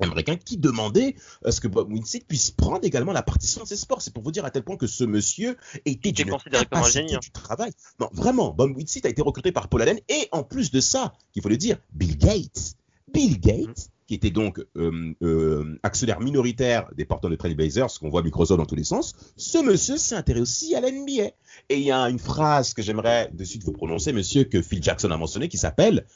américain, 0.00 0.34
qui 0.36 0.56
demandaient 0.56 1.14
à 1.44 1.52
ce 1.52 1.60
que 1.60 1.68
Bob 1.68 1.88
Winstead 1.92 2.24
puisse 2.24 2.50
prendre 2.50 2.84
également 2.84 3.12
la 3.12 3.22
partition 3.22 3.62
de 3.62 3.68
ces 3.68 3.76
sports. 3.76 4.02
C'est 4.02 4.12
pour 4.12 4.24
vous 4.24 4.32
dire 4.32 4.44
à 4.44 4.50
tel 4.50 4.64
point 4.64 4.76
que 4.76 4.88
ce 4.88 5.04
monsieur 5.04 5.56
était 5.84 6.10
d'une 6.10 6.30
considéré 6.30 6.64
comme 6.66 6.78
un 6.78 6.80
capacité 6.82 7.00
génie, 7.02 7.14
hein. 7.14 7.20
du 7.22 7.30
travail. 7.30 7.70
Non, 8.00 8.08
vraiment, 8.12 8.52
Bob 8.52 8.76
Winstead 8.76 9.06
a 9.06 9.08
été 9.08 9.22
recruté 9.22 9.52
par 9.52 9.68
Paul 9.68 9.82
Allen 9.82 10.00
et 10.08 10.28
en 10.32 10.42
plus 10.42 10.72
de 10.72 10.80
ça, 10.80 11.12
qu'il 11.32 11.42
faut 11.42 11.48
le 11.48 11.56
dire, 11.56 11.76
Bill 11.92 12.18
Gates. 12.18 12.74
Bill 13.12 13.38
Gates, 13.38 13.90
qui 14.06 14.14
était 14.14 14.30
donc 14.30 14.60
euh, 14.76 15.14
euh, 15.22 15.78
actionnaire 15.82 16.20
minoritaire 16.20 16.90
des 16.94 17.04
Portland 17.04 17.32
de 17.32 17.36
Trail 17.36 17.54
Blazers, 17.54 17.90
ce 17.90 17.98
qu'on 17.98 18.10
voit 18.10 18.22
Microsoft 18.22 18.58
dans 18.58 18.66
tous 18.66 18.74
les 18.74 18.84
sens, 18.84 19.14
ce 19.36 19.58
monsieur 19.58 19.96
s'est 19.96 20.14
intéressé 20.14 20.42
aussi 20.42 20.74
à 20.74 20.80
la 20.80 20.90
NBA. 20.90 21.30
Et 21.68 21.78
il 21.78 21.84
y 21.84 21.92
a 21.92 22.10
une 22.10 22.18
phrase 22.18 22.74
que 22.74 22.82
j'aimerais 22.82 23.30
de 23.32 23.44
suite 23.44 23.64
vous 23.64 23.72
prononcer, 23.72 24.12
monsieur, 24.12 24.44
que 24.44 24.60
Phil 24.60 24.82
Jackson 24.82 25.10
a 25.10 25.16
mentionné, 25.16 25.48
qui 25.48 25.58
s'appelle 25.58 26.06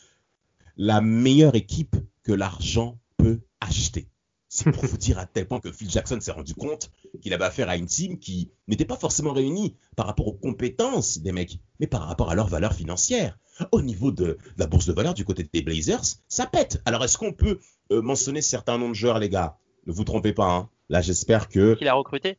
La 0.77 1.01
meilleure 1.01 1.55
équipe 1.55 1.97
que 2.25 2.33
l'argent 2.33 2.99
peut 3.17 3.41
acheter. 3.61 4.09
C'est 4.51 4.71
pour 4.71 4.87
vous 4.87 4.97
dire 4.97 5.19
à 5.19 5.27
tel 5.27 5.47
point 5.47 5.61
que 5.61 5.71
Phil 5.71 5.91
Jackson 5.91 6.19
s'est 6.21 6.33
rendu 6.33 6.55
compte 6.55 6.91
qu'il 7.21 7.35
avait 7.35 7.45
affaire 7.45 7.69
à 7.69 7.77
une 7.77 7.87
team 7.87 8.19
qui 8.19 8.51
n'était 8.67 8.87
pas 8.87 8.97
forcément 8.97 9.33
réunie 9.33 9.77
par 9.95 10.07
rapport 10.07 10.27
aux 10.27 10.33
compétences 10.33 11.19
des 11.19 11.33
mecs, 11.33 11.59
mais 11.81 11.87
par 11.87 12.03
rapport 12.03 12.31
à 12.31 12.35
leur 12.35 12.49
valeur 12.49 12.73
financière. 12.73 13.39
Au 13.73 13.83
niveau 13.83 14.11
de 14.11 14.39
la 14.57 14.67
bourse 14.67 14.87
de 14.87 14.93
valeur 14.93 15.15
du 15.15 15.25
côté 15.25 15.49
des 15.53 15.63
Blazers, 15.63 16.05
ça 16.29 16.47
pète. 16.47 16.81
Alors 16.85 17.05
est-ce 17.05 17.19
qu'on 17.19 17.33
peut 17.33 17.59
euh, 17.93 18.03
mentionner 18.03 18.43
certains 18.43 18.79
noms 18.79 18.89
de 18.91 18.95
joueurs, 18.95 19.19
les 19.19 19.29
gars 19.29 19.59
Ne 19.87 19.93
vous 19.93 20.05
trompez 20.05 20.33
pas. 20.33 20.51
Hein. 20.51 20.71
Là, 20.89 21.01
j'espère 21.01 21.49
que 21.49 21.75
Qu'il 21.75 21.89
a 21.89 21.95
recruté? 21.95 22.39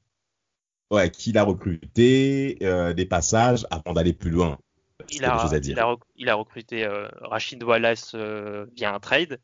Ouais, 0.92 1.12
qu'il 1.12 1.38
a 1.38 1.44
recruté 1.44 2.58
euh, 2.64 2.94
des 2.94 3.06
passages 3.06 3.66
avant 3.70 3.94
d'aller 3.94 4.14
plus 4.14 4.32
loin. 4.32 4.58
Il 5.12 5.24
a 5.24 5.30
des 5.30 5.34
a, 5.36 5.42
choses 5.42 5.54
à 5.54 5.60
dire. 5.60 5.76
il, 5.76 5.80
a, 5.80 5.86
rec- 5.86 6.00
il 6.16 6.30
a 6.30 6.36
recruté 6.36 6.84
euh, 6.84 7.08
Rachid 7.22 7.64
Wallace 7.64 8.14
euh, 8.16 8.66
via 8.76 8.94
un 8.94 9.00
trade. 9.00 9.40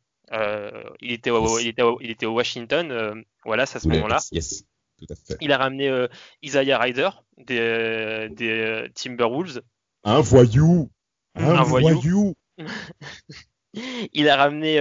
Il, 1.02 1.12
était 1.12 1.30
au, 1.30 1.42
Yes. 1.48 1.62
il, 1.62 1.68
était 1.68 1.82
au, 1.84 2.00
il 2.02 2.10
était 2.10 2.26
au 2.26 2.34
Washington, 2.34 3.24
Wallace 3.46 3.76
à 3.76 3.80
ce 3.80 3.88
moment-là. 3.90 4.18
Yes, 4.32 4.64
tout 4.98 5.06
à 5.10 5.16
fait. 5.16 5.38
Il 5.40 5.52
a 5.52 5.58
ramené 5.58 6.08
Isaiah 6.42 6.80
Ryder 6.80 7.10
des, 7.38 8.28
des 8.32 8.88
Timberwolves. 8.96 9.62
Un 10.04 10.22
voyou. 10.22 10.90
Un, 11.36 11.58
Un 11.58 11.64
voyou. 11.64 12.00
voyou. 12.02 12.36
Il 14.14 14.30
a 14.30 14.36
ramené 14.38 14.80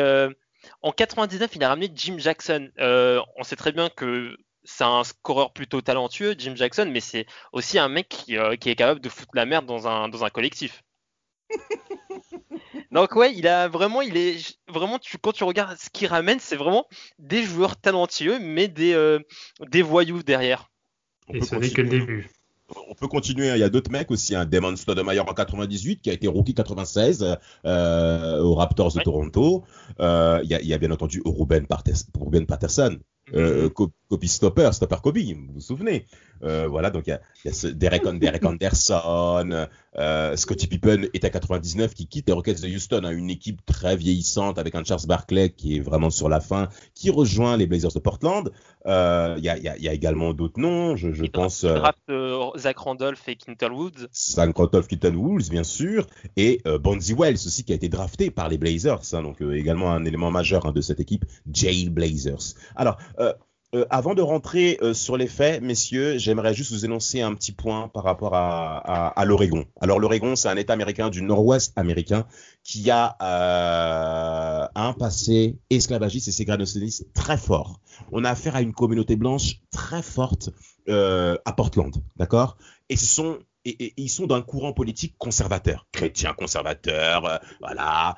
en 0.84 0.92
99, 0.92 1.56
il 1.56 1.64
a 1.64 1.68
ramené 1.70 1.90
Jim 1.94 2.16
Jackson. 2.18 2.68
Euh, 2.78 3.18
on 3.36 3.42
sait 3.42 3.56
très 3.56 3.72
bien 3.72 3.88
que 3.88 4.36
c'est 4.64 4.84
un 4.84 5.02
scoreur 5.02 5.54
plutôt 5.54 5.80
talentueux, 5.80 6.34
Jim 6.36 6.54
Jackson, 6.54 6.90
mais 6.92 7.00
c'est 7.00 7.24
aussi 7.52 7.78
un 7.78 7.88
mec 7.88 8.10
qui, 8.10 8.36
euh, 8.36 8.56
qui 8.56 8.68
est 8.68 8.76
capable 8.76 9.00
de 9.00 9.08
foutre 9.08 9.30
la 9.34 9.46
merde 9.46 9.64
dans 9.64 9.88
un, 9.88 10.10
dans 10.10 10.24
un 10.24 10.28
collectif. 10.28 10.82
Donc 12.90 13.16
ouais, 13.16 13.34
il 13.34 13.48
a 13.48 13.66
vraiment, 13.66 14.02
il 14.02 14.18
est 14.18 14.58
vraiment, 14.68 14.98
tu, 14.98 15.16
quand 15.16 15.32
tu 15.32 15.44
regardes 15.44 15.78
ce 15.78 15.88
qu'il 15.88 16.06
ramène, 16.06 16.38
c'est 16.38 16.56
vraiment 16.56 16.86
des 17.18 17.44
joueurs 17.44 17.80
talentueux, 17.80 18.38
mais 18.38 18.68
des, 18.68 18.92
euh, 18.92 19.20
des 19.70 19.80
voyous 19.80 20.22
derrière. 20.22 20.70
On 21.28 21.34
Et 21.34 21.40
ce 21.40 21.54
n'est 21.54 21.70
que 21.70 21.80
le 21.80 21.88
début. 21.88 22.28
On 22.88 22.94
peut 22.94 23.08
continuer. 23.08 23.50
hein. 23.50 23.56
Il 23.56 23.60
y 23.60 23.64
a 23.64 23.68
d'autres 23.68 23.90
mecs 23.90 24.10
aussi. 24.10 24.34
Un 24.34 24.44
Damon 24.44 24.76
Stoudemire 24.76 25.24
en 25.28 25.34
98 25.34 26.00
qui 26.02 26.10
a 26.10 26.12
été 26.12 26.26
rookie 26.28 26.54
96 26.54 27.36
euh, 27.64 28.40
aux 28.40 28.54
Raptors 28.54 28.92
de 28.92 28.98
Ouais. 28.98 29.04
Toronto. 29.04 29.64
Euh, 30.00 30.40
il, 30.44 30.50
y 30.50 30.54
a, 30.54 30.60
il 30.60 30.66
y 30.68 30.74
a 30.74 30.78
bien 30.78 30.90
entendu 30.90 31.22
Ruben, 31.24 31.66
Partes- 31.66 32.06
Ruben 32.18 32.46
Patterson, 32.46 32.98
Kobe 33.74 33.90
Stopper, 34.24 34.70
Stopper 34.72 34.96
Kobe, 35.02 35.18
vous 35.18 35.54
vous 35.54 35.60
souvenez. 35.60 36.06
Voilà, 36.40 36.90
donc 36.90 37.04
il 37.06 37.10
y 37.10 37.12
a, 37.14 37.20
il 37.44 37.48
y 37.48 37.50
a 37.50 37.54
ce 37.54 37.66
Derek, 37.68 38.06
Derek 38.18 38.44
Anderson, 38.44 39.66
euh, 39.98 40.36
Scottie 40.36 40.66
Pippen 40.66 41.06
est 41.12 41.24
à 41.24 41.30
99 41.30 41.94
qui 41.94 42.06
quitte 42.06 42.26
les 42.28 42.32
Rockets 42.32 42.60
de 42.60 42.68
Houston, 42.68 43.02
hein, 43.04 43.10
une 43.10 43.30
équipe 43.30 43.64
très 43.66 43.96
vieillissante 43.96 44.58
avec 44.58 44.74
un 44.74 44.84
Charles 44.84 45.06
Barkley 45.06 45.50
qui 45.50 45.76
est 45.76 45.80
vraiment 45.80 46.10
sur 46.10 46.28
la 46.28 46.40
fin, 46.40 46.68
qui 46.94 47.10
rejoint 47.10 47.56
les 47.56 47.66
Blazers 47.66 47.92
de 47.92 47.98
Portland. 48.00 48.50
Euh, 48.86 49.34
Il 49.38 49.44
y, 49.44 49.48
a, 49.48 49.56
il 49.56 49.62
y 49.64 49.68
a- 49.68 49.76
il 49.76 49.82
y 49.82 49.88
a 49.88 49.92
également 49.92 50.34
d'autres 50.34 50.60
noms, 50.60 50.96
je, 50.96 51.08
pense. 51.26 51.62
Il 51.62 51.68
euh, 51.68 51.78
draft 51.78 51.98
euh, 52.10 52.50
Zach 52.58 52.76
Randolph 52.78 53.28
et 53.28 53.36
Quinton 53.36 53.70
Woods. 53.72 54.06
Sam 54.12 54.52
Krotoff, 54.52 54.86
Keaton 54.88 55.14
Woods, 55.14 55.48
bien 55.50 55.64
sûr, 55.64 56.06
et 56.36 56.60
euh, 56.66 56.78
Bonzi 56.78 57.14
Wells 57.14 57.34
aussi 57.34 57.64
qui 57.64 57.72
a 57.72 57.76
été 57.76 57.88
drafté 57.88 58.30
par 58.30 58.48
les 58.48 58.58
Blazers, 58.58 59.00
hein, 59.12 59.22
donc 59.22 59.40
euh, 59.42 59.54
également 59.56 59.92
un 59.92 60.04
élément 60.04 60.30
majeur 60.30 60.66
hein, 60.66 60.72
de 60.72 60.80
cette 60.80 61.00
équipe, 61.00 61.24
Jail 61.50 61.88
Blazers. 61.88 62.54
Alors, 62.76 62.98
euh, 63.74 63.84
avant 63.90 64.14
de 64.14 64.22
rentrer 64.22 64.78
euh, 64.82 64.94
sur 64.94 65.16
les 65.16 65.26
faits, 65.26 65.60
messieurs, 65.60 66.16
j'aimerais 66.16 66.54
juste 66.54 66.70
vous 66.70 66.84
énoncer 66.84 67.22
un 67.22 67.34
petit 67.34 67.50
point 67.50 67.88
par 67.88 68.04
rapport 68.04 68.34
à, 68.34 69.24
l'Oregon. 69.24 69.64
Alors, 69.80 69.98
l'Oregon, 69.98 70.36
c'est 70.36 70.48
un 70.48 70.56
État 70.56 70.74
américain 70.74 71.10
du 71.10 71.22
Nord-Ouest 71.22 71.72
américain 71.76 72.24
qui 72.62 72.90
a 72.90 73.16
euh, 73.20 74.68
un 74.76 74.92
passé 74.92 75.58
esclavagiste 75.70 76.28
et 76.28 76.32
ségrégationniste 76.32 77.12
très 77.14 77.36
fort. 77.36 77.80
On 78.12 78.24
a 78.24 78.30
affaire 78.30 78.54
à 78.54 78.62
une 78.62 78.72
communauté 78.72 79.16
blanche 79.16 79.60
très 79.72 80.02
forte 80.02 80.50
à 80.86 81.52
Portland, 81.56 81.94
d'accord? 82.16 82.58
Et 82.90 82.96
ce 82.96 83.06
sont 83.06 83.38
et, 83.64 83.94
ils 83.96 84.10
sont 84.10 84.26
d'un 84.26 84.42
courant 84.42 84.74
politique 84.74 85.14
conservateur, 85.16 85.86
chrétien 85.90 86.34
conservateur, 86.34 87.40
voilà, 87.60 88.16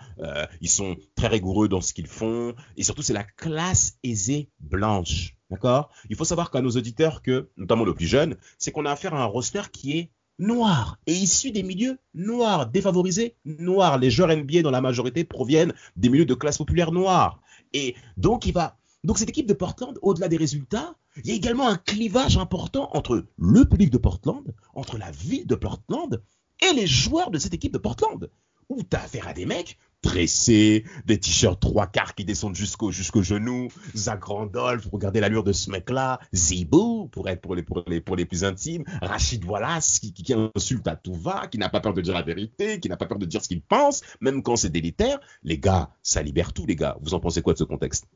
ils 0.61 0.69
sont 0.69 0.97
très 1.15 1.29
rigoureux 1.29 1.69
dans 1.69 1.81
ce 1.81 1.95
qu'ils 1.95 2.09
font, 2.09 2.55
et 2.77 2.83
surtout 2.83 3.03
c'est 3.03 3.13
la 3.13 3.23
classe 3.23 3.99
aisée 4.03 4.51
blanche, 4.59 5.36
d'accord? 5.51 5.91
Il 6.11 6.17
faut 6.17 6.25
savoir 6.25 6.51
qu'à 6.51 6.61
nos 6.61 6.71
auditeurs 6.71 7.23
que, 7.23 7.49
notamment 7.57 7.85
le 7.85 7.95
plus 7.95 8.07
jeune, 8.07 8.37
c'est 8.59 8.73
qu'on 8.73 8.87
a 8.87 8.93
affaire 8.93 9.15
à 9.15 9.23
un 9.23 9.27
roster 9.27 9.63
qui 9.73 9.99
est 9.99 10.11
noir 10.39 10.99
et 11.07 11.15
issu 11.15 11.51
des 11.51 11.63
milieux 11.63 11.99
noirs, 12.15 12.67
défavorisés 12.67 13.37
noirs. 13.45 13.99
Les 13.99 14.11
joueurs 14.11 14.37
NBA 14.37 14.63
dans 14.63 14.71
la 14.71 14.81
majorité 14.81 15.25
proviennent 15.25 15.73
des 15.97 16.09
milieux 16.09 16.27
de 16.27 16.35
classe 16.35 16.59
populaire 16.59 16.93
noire. 16.93 17.41
Et 17.73 17.95
donc 18.17 18.47
il 18.47 18.53
va 18.53 18.79
donc 19.07 19.19
cette 19.19 19.29
équipe 19.29 19.47
de 19.47 19.55
Portland, 19.55 19.97
au-delà 20.03 20.27
des 20.27 20.37
résultats, 20.37 20.97
il 21.17 21.29
y 21.29 21.31
a 21.31 21.37
également 21.37 21.69
un 21.69 21.77
clivage 21.77 22.37
important 22.39 22.91
entre 22.93 23.25
le 23.39 23.65
public 23.65 23.91
de 23.91 23.99
Portland, 23.99 24.53
entre 24.75 24.99
la 24.99 25.13
ville 25.13 25.47
de 25.47 25.55
Portland 25.55 26.23
et 26.61 26.75
les 26.75 26.89
joueurs 26.89 27.31
de 27.31 27.39
cette 27.39 27.55
équipe 27.55 27.73
de 27.73 27.79
Portland. 27.79 28.29
Où 28.69 28.83
t'as 28.83 29.05
affaire 29.05 29.29
à 29.29 29.33
des 29.33 29.47
mecs 29.47 29.79
tressés, 30.03 30.85
des 31.05 31.19
t-shirts 31.19 31.61
trois 31.61 31.87
quarts 31.87 32.15
qui 32.15 32.25
descendent 32.25 32.55
jusqu'au 32.55 32.91
jusqu'au 32.91 33.23
genou, 33.23 33.69
Zach 33.95 34.25
Randolph, 34.25 34.89
regardez 34.93 35.21
l'allure 35.21 35.45
de 35.45 35.53
ce 35.53 35.71
mec-là, 35.71 36.21
Zibou, 36.35 37.09
pour 37.09 37.29
être 37.29 37.41
pour 37.41 37.55
les, 37.55 37.63
pour 37.63 37.83
les, 37.87 38.01
pour 38.01 38.17
les 38.17 38.25
plus 38.25 38.45
intimes, 38.45 38.85
Rachid 39.03 39.45
Wallace, 39.45 39.99
qui, 39.99 40.13
qui, 40.13 40.33
insulte 40.33 40.87
à 40.87 40.97
tout 40.97 41.15
va, 41.15 41.47
qui 41.49 41.59
n'a 41.59 41.69
pas 41.69 41.81
peur 41.81 41.95
de 41.95 42.01
dire 42.01 42.15
la 42.15 42.23
vérité, 42.23 42.81
qui 42.81 42.89
n'a 42.89 42.97
pas 42.97 43.07
peur 43.07 43.19
de 43.19 43.27
dire 43.27 43.43
ce 43.43 43.49
qu'il 43.49 43.63
pense, 43.63 44.03
même 44.21 44.43
quand 44.43 44.57
c'est 44.57 44.71
délitaire. 44.71 45.19
Les 45.43 45.59
gars, 45.59 45.91
ça 46.03 46.23
libère 46.23 46.53
tout, 46.53 46.67
les 46.67 46.77
gars. 46.77 46.97
Vous 47.01 47.15
en 47.15 47.21
pensez 47.21 47.43
quoi 47.43 47.53
de 47.53 47.59
ce 47.59 47.65
contexte? 47.65 48.07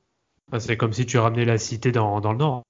Ah, 0.52 0.60
c'est 0.60 0.76
comme 0.76 0.92
si 0.92 1.06
tu 1.06 1.18
ramenais 1.18 1.44
la 1.44 1.58
cité 1.58 1.92
dans, 1.92 2.20
dans 2.20 2.32
le 2.32 2.38
nord. 2.38 2.64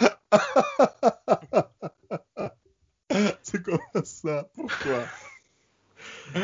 c'est 3.42 3.62
comme 3.62 3.78
ça? 4.04 4.48
Pourquoi? 4.54 5.04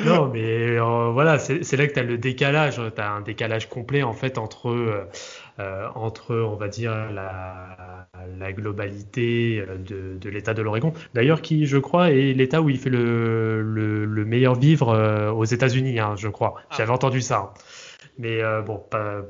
Non, 0.04 0.28
mais 0.28 0.78
euh, 0.78 1.10
voilà, 1.12 1.38
c'est 1.38 1.76
là 1.76 1.86
que 1.86 1.92
tu 1.92 1.98
as 1.98 2.02
le 2.02 2.18
décalage. 2.18 2.80
Tu 2.94 3.00
as 3.00 3.10
un 3.10 3.20
décalage 3.20 3.68
complet 3.68 4.02
en 4.02 4.12
fait 4.12 4.38
entre, 4.38 4.68
euh, 4.68 5.08
euh, 5.60 5.88
entre 5.94 6.34
on 6.36 6.56
va 6.56 6.68
dire, 6.68 6.92
la, 7.12 8.06
la 8.38 8.52
globalité 8.52 9.64
de, 9.86 10.18
de 10.20 10.30
l'État 10.30 10.54
de 10.54 10.62
l'Oregon. 10.62 10.92
D'ailleurs, 11.14 11.40
qui, 11.42 11.66
je 11.66 11.78
crois, 11.78 12.10
est 12.10 12.32
l'État 12.34 12.60
où 12.60 12.68
il 12.68 12.78
fait 12.78 12.90
le, 12.90 13.62
le, 13.62 14.04
le 14.04 14.24
meilleur 14.24 14.54
vivre 14.54 15.32
aux 15.34 15.44
États-Unis, 15.44 15.98
hein, 16.00 16.14
je 16.16 16.28
crois. 16.28 16.54
Ah. 16.58 16.74
J'avais 16.76 16.92
entendu 16.92 17.20
ça. 17.20 17.38
Hein. 17.38 17.50
Mais 18.18 18.42
euh, 18.42 18.62
bon, 18.62 18.82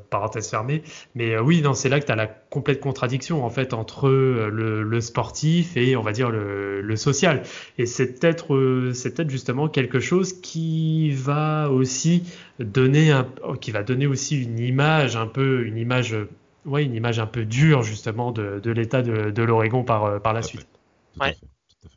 parenthèse 0.08 0.48
fermée. 0.48 0.82
Mais 1.14 1.34
euh, 1.34 1.42
oui, 1.42 1.60
non, 1.60 1.74
c'est 1.74 1.90
là 1.90 2.00
que 2.00 2.06
tu 2.06 2.12
as 2.12 2.16
la 2.16 2.26
complète 2.26 2.80
contradiction 2.80 3.44
en 3.44 3.50
fait 3.50 3.74
entre 3.74 4.08
euh, 4.08 4.48
le, 4.48 5.00
sportif 5.02 5.76
et 5.76 5.94
on 5.94 6.02
va 6.02 6.12
dire 6.12 6.30
le, 6.30 6.96
social. 6.96 7.42
Et 7.76 7.84
c'est 7.84 8.18
peut-être 8.18 8.92
c'est 8.94 9.14
peut-être 9.14 9.30
justement 9.30 9.68
quelque 9.68 10.00
chose 10.00 10.32
qui 10.40 11.10
va 11.10 11.70
aussi 11.70 12.24
donner 12.58 13.12
un, 13.12 13.28
qui 13.60 13.70
va 13.70 13.82
donner 13.82 14.06
aussi 14.06 14.42
une 14.42 14.58
image 14.58 15.16
un 15.16 15.26
peu 15.26 15.64
une 15.66 15.76
image 15.76 16.16
ouais, 16.64 16.84
une 16.84 16.94
image 16.94 17.20
un 17.20 17.26
peu 17.26 17.44
dure 17.44 17.82
justement 17.82 18.32
de, 18.32 18.58
de 18.58 18.70
l'État 18.72 19.02
de, 19.02 19.30
de 19.30 19.42
l'Oregon 19.42 19.84
par 19.84 20.20
par 20.22 20.32
la 20.32 20.42
suite. 20.42 20.66
Ouais. 21.20 21.36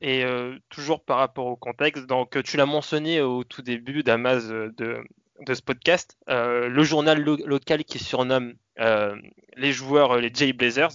Et 0.01 0.23
toujours 0.69 1.03
par 1.03 1.17
rapport 1.17 1.47
au 1.47 1.55
contexte, 1.55 2.05
donc 2.05 2.41
tu 2.43 2.57
l'as 2.57 2.65
mentionné 2.65 3.21
au 3.21 3.43
tout 3.43 3.61
début, 3.61 4.03
Damas, 4.03 4.47
de, 4.47 5.03
de 5.41 5.53
ce 5.53 5.61
podcast, 5.61 6.17
euh, 6.29 6.67
le 6.67 6.83
journal 6.83 7.21
local 7.21 7.83
qui 7.83 7.99
surnomme 7.99 8.55
euh, 8.79 9.15
les 9.55 9.71
joueurs 9.71 10.17
les 10.17 10.31
Jay 10.33 10.53
Blazers. 10.53 10.91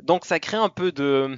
Donc 0.00 0.24
ça 0.24 0.38
crée 0.38 0.56
un 0.56 0.68
peu 0.68 0.92
de, 0.92 1.36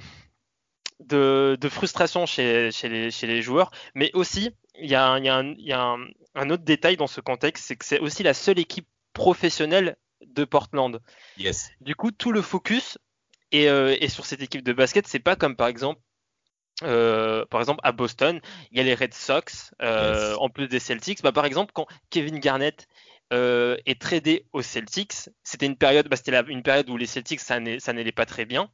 de, 0.99 1.69
frustration 1.69 2.25
chez, 2.25 2.71
chez, 2.71 2.89
les, 2.89 3.11
chez, 3.11 3.27
les, 3.27 3.41
joueurs, 3.41 3.71
mais 3.95 4.11
aussi 4.13 4.51
il 4.75 4.89
y 4.89 4.95
a, 4.95 5.11
un, 5.13 6.49
autre 6.49 6.63
détail 6.63 6.97
dans 6.97 7.07
ce 7.07 7.21
contexte, 7.21 7.65
c'est 7.65 7.75
que 7.75 7.85
c'est 7.85 7.99
aussi 7.99 8.23
la 8.23 8.33
seule 8.33 8.59
équipe 8.59 8.87
professionnelle 9.13 9.97
de 10.25 10.45
Portland. 10.45 11.01
Yes. 11.37 11.71
Du 11.81 11.95
coup, 11.95 12.11
tout 12.11 12.31
le 12.31 12.41
focus 12.41 12.97
est, 13.51 13.67
euh, 13.67 13.97
est 13.99 14.09
sur 14.09 14.25
cette 14.25 14.41
équipe 14.41 14.63
de 14.63 14.73
basket. 14.73 15.07
C'est 15.07 15.19
pas 15.19 15.35
comme 15.35 15.55
par 15.55 15.67
exemple 15.67 15.99
euh, 16.83 17.45
par 17.45 17.59
exemple, 17.59 17.79
à 17.83 17.91
Boston, 17.91 18.41
il 18.71 18.77
y 18.77 18.81
a 18.81 18.83
les 18.83 18.95
Red 18.95 19.13
Sox, 19.13 19.73
euh, 19.81 20.35
en 20.35 20.49
plus 20.49 20.67
des 20.67 20.79
Celtics. 20.79 21.21
Bah, 21.21 21.31
par 21.31 21.45
exemple, 21.45 21.71
quand 21.73 21.87
Kevin 22.09 22.39
Garnett 22.39 22.87
euh, 23.33 23.77
est 23.85 23.99
tradé 24.01 24.45
aux 24.53 24.61
Celtics, 24.61 25.29
c'était 25.43 25.65
une 25.65 25.77
période, 25.77 26.07
bah, 26.07 26.15
c'était 26.15 26.39
une 26.47 26.63
période 26.63 26.89
où 26.89 26.97
les 26.97 27.05
Celtics 27.05 27.39
ça 27.39 27.59
n'allait 27.59 28.11
pas 28.11 28.25
très 28.25 28.45
bien. 28.45 28.69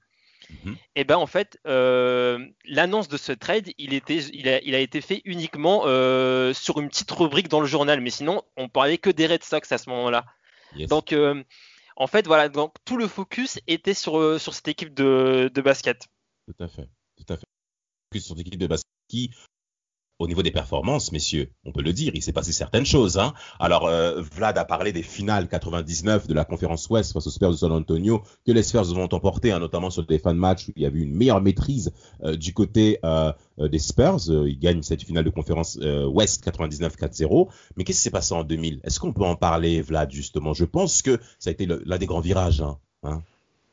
Mhm. 0.64 0.78
Et 0.96 1.04
ben 1.04 1.18
en 1.18 1.28
fait, 1.28 1.60
l'annonce 1.66 3.10
de 3.10 3.18
ce 3.18 3.34
trade, 3.34 3.70
il, 3.78 3.94
était, 3.94 4.18
il, 4.18 4.48
a, 4.48 4.62
il 4.62 4.76
a 4.76 4.80
été 4.80 5.02
fait 5.02 5.22
uniquement 5.26 5.82
sur 6.54 6.80
une 6.80 6.88
petite 6.88 7.12
rubrique 7.12 7.50
dans 7.50 7.60
le 7.60 7.66
journal, 7.66 8.00
mais 8.00 8.12
sinon 8.12 8.42
on 8.56 8.70
parlait 8.70 8.98
que 8.98 9.10
des 9.10 9.28
Red 9.28 9.44
Sox 9.44 9.72
à 9.72 9.78
ce 9.78 9.90
moment-là. 9.90 10.26
Donc 10.88 11.14
en 11.98 12.08
fait 12.08 12.28
voilà, 12.28 12.48
donc 12.48 12.76
tout 12.86 12.96
le 12.96 13.08
focus 13.08 13.60
était 13.68 13.96
sur, 13.96 14.40
sur 14.40 14.54
cette 14.54 14.70
équipe 14.70 14.94
de, 14.94 15.52
de 15.54 15.62
basket. 15.62 16.08
Tout 16.46 16.64
à 16.64 16.70
fait 16.70 16.88
sur 18.16 18.36
l'équipe 18.36 18.58
de 18.58 18.68
basket 18.68 18.88
qui, 19.10 19.32
au 20.20 20.28
niveau 20.28 20.42
des 20.42 20.52
performances, 20.52 21.12
messieurs, 21.12 21.52
on 21.66 21.72
peut 21.72 21.82
le 21.82 21.94
dire, 21.94 22.12
il 22.16 22.24
s'est 22.24 22.34
passé 22.34 22.52
certaines 22.52 22.86
choses. 22.86 23.18
Hein. 23.20 23.34
Alors, 23.60 23.86
euh, 23.86 24.22
Vlad 24.22 24.58
a 24.58 24.66
parlé 24.66 24.92
des 24.92 25.04
finales 25.04 25.48
99 25.48 26.28
de 26.28 26.34
la 26.34 26.44
conférence 26.44 26.90
Ouest 26.90 27.14
face 27.14 27.28
aux 27.28 27.30
Spurs 27.30 27.52
de 27.52 27.58
San 27.58 27.72
Antonio, 27.72 28.24
que 28.46 28.52
les 28.52 28.64
Spurs 28.64 28.86
vont 28.86 29.14
emporter, 29.14 29.52
hein, 29.52 29.60
notamment 29.60 29.90
sur 29.90 30.06
des 30.06 30.18
fan 30.18 30.36
matchs 30.36 30.70
où 30.70 30.72
il 30.76 30.84
y 30.84 30.86
avait 30.86 31.00
une 31.00 31.14
meilleure 31.14 31.42
maîtrise 31.42 31.94
euh, 32.24 32.36
du 32.36 32.54
côté 32.54 33.00
euh, 33.04 33.32
des 33.60 33.80
Spurs. 33.80 34.20
ils 34.28 34.58
gagnent 34.58 34.82
cette 34.82 35.04
finale 35.04 35.26
de 35.26 35.30
conférence 35.30 35.78
Ouest 35.78 36.44
99 36.44 36.96
4-0. 36.96 37.50
Mais 37.76 37.84
qu'est-ce 37.84 38.00
qui 38.00 38.04
s'est 38.04 38.12
passé 38.12 38.34
en 38.34 38.44
2000 38.44 38.82
Est-ce 38.84 39.00
qu'on 39.00 39.14
peut 39.14 39.26
en 39.26 39.36
parler, 39.36 39.82
Vlad, 39.82 40.12
justement? 40.12 40.54
Je 40.54 40.66
pense 40.66 41.02
que 41.02 41.20
ça 41.40 41.50
a 41.50 41.54
été 41.54 41.66
l'un 41.66 41.98
des 41.98 42.06
grands 42.06 42.22
virages. 42.22 42.64
Hein. 43.04 43.24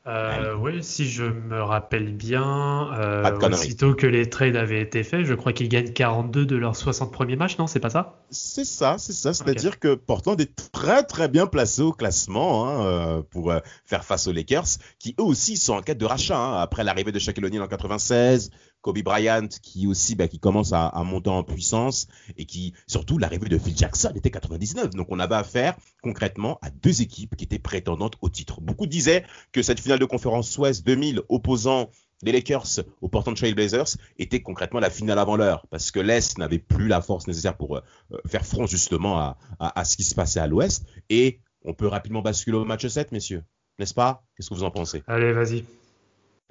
Euh, 0.07 0.53
oui, 0.55 0.83
si 0.83 1.09
je 1.09 1.23
me 1.23 1.63
rappelle 1.63 2.13
bien, 2.13 2.93
euh, 2.93 3.39
aussitôt 3.49 3.95
que 3.95 4.05
les 4.05 4.29
trades 4.29 4.55
avaient 4.55 4.81
été 4.81 5.01
faits, 5.03 5.25
je 5.25 5.33
crois 5.33 5.51
qu'ils 5.51 5.67
gagnent 5.67 5.93
42 5.93 6.45
de 6.45 6.55
leurs 6.55 6.75
60 6.75 7.11
premiers 7.11 7.35
matchs, 7.35 7.57
non 7.57 7.65
C'est 7.65 7.79
pas 7.79 7.89
ça? 7.89 8.19
C'est 8.29 8.65
ça, 8.65 8.97
c'est 8.99 9.13
ça. 9.13 9.33
C'est-à-dire 9.33 9.79
que 9.79 9.95
Portland 9.95 10.39
est 10.39 10.55
très 10.71 11.01
très 11.01 11.27
bien 11.27 11.47
placé 11.47 11.81
au 11.81 11.91
classement 11.91 12.67
hein, 12.67 12.85
euh, 12.85 13.21
pour 13.23 13.49
euh, 13.49 13.59
faire 13.83 14.03
face 14.05 14.27
aux 14.27 14.31
Lakers, 14.31 14.77
qui 14.99 15.15
eux 15.19 15.23
aussi 15.23 15.57
sont 15.57 15.73
en 15.73 15.81
quête 15.81 15.97
de 15.97 16.05
rachat. 16.05 16.37
Hein, 16.37 16.61
après 16.61 16.83
l'arrivée 16.83 17.11
de 17.11 17.17
Shaquille 17.17 17.45
O'Neal 17.45 17.63
en 17.63 17.67
96, 17.67 18.51
Kobe 18.85 19.01
Bryant 19.01 19.47
qui 19.63 19.87
aussi 19.87 20.13
bah, 20.13 20.27
qui 20.27 20.37
commence 20.37 20.71
à, 20.71 20.91
monter 21.03 21.31
en 21.31 21.41
puissance 21.41 22.07
et 22.37 22.45
qui 22.45 22.75
surtout 22.85 23.17
l'arrivée 23.17 23.49
de 23.49 23.57
Phil 23.57 23.75
Jackson 23.75 24.11
était 24.13 24.29
99 24.29 24.91
donc 24.91 25.07
on 25.09 25.17
avait 25.17 25.33
affaire 25.33 25.75
concrètement 26.03 26.59
à 26.61 26.69
deux 26.69 27.01
équipes 27.01 27.35
qui 27.35 27.45
étaient 27.45 27.57
prétendantes 27.57 28.13
au 28.21 28.29
titre. 28.29 28.61
Beaucoup 28.61 28.85
disaient 28.85 29.25
que 29.51 29.63
cette 29.63 29.79
finale 29.79 29.97
de 29.97 30.05
conférence 30.05 30.55
Ouest 30.59 30.85
2000 30.85 31.23
opposant 31.29 31.89
les 32.21 32.31
Lakers 32.31 32.85
aux 33.01 33.09
Portland 33.09 33.35
Trail 33.35 33.55
Blazers 33.55 33.97
était 34.19 34.43
concrètement 34.43 34.79
la 34.79 34.91
finale 34.91 35.17
avant 35.17 35.35
l'heure 35.35 35.65
parce 35.71 35.89
que 35.89 35.99
l'Est 35.99 36.37
n'avait 36.37 36.59
plus 36.59 36.87
la 36.87 37.01
force 37.01 37.25
nécessaire 37.25 37.57
pour 37.57 37.77
euh, 37.77 37.81
faire 38.27 38.45
front 38.45 38.67
justement 38.67 39.17
à, 39.17 39.37
à, 39.57 39.83
ce 39.83 39.97
qui 39.97 40.03
se 40.03 40.13
passait 40.13 40.39
à 40.39 40.45
l'Ouest. 40.45 40.85
Et 41.09 41.39
on 41.63 41.73
peut 41.73 41.87
rapidement 41.87 42.21
basculer 42.21 42.57
au 42.57 42.65
match 42.65 42.85
7 42.85 43.11
messieurs. 43.11 43.43
N'est-ce 43.79 43.95
pas? 43.95 44.23
Qu'est-ce 44.37 44.49
que 44.51 44.53
vous 44.53 44.63
en 44.63 44.69
pensez? 44.69 45.01
Allez 45.07 45.33
vas-y. 45.33 45.65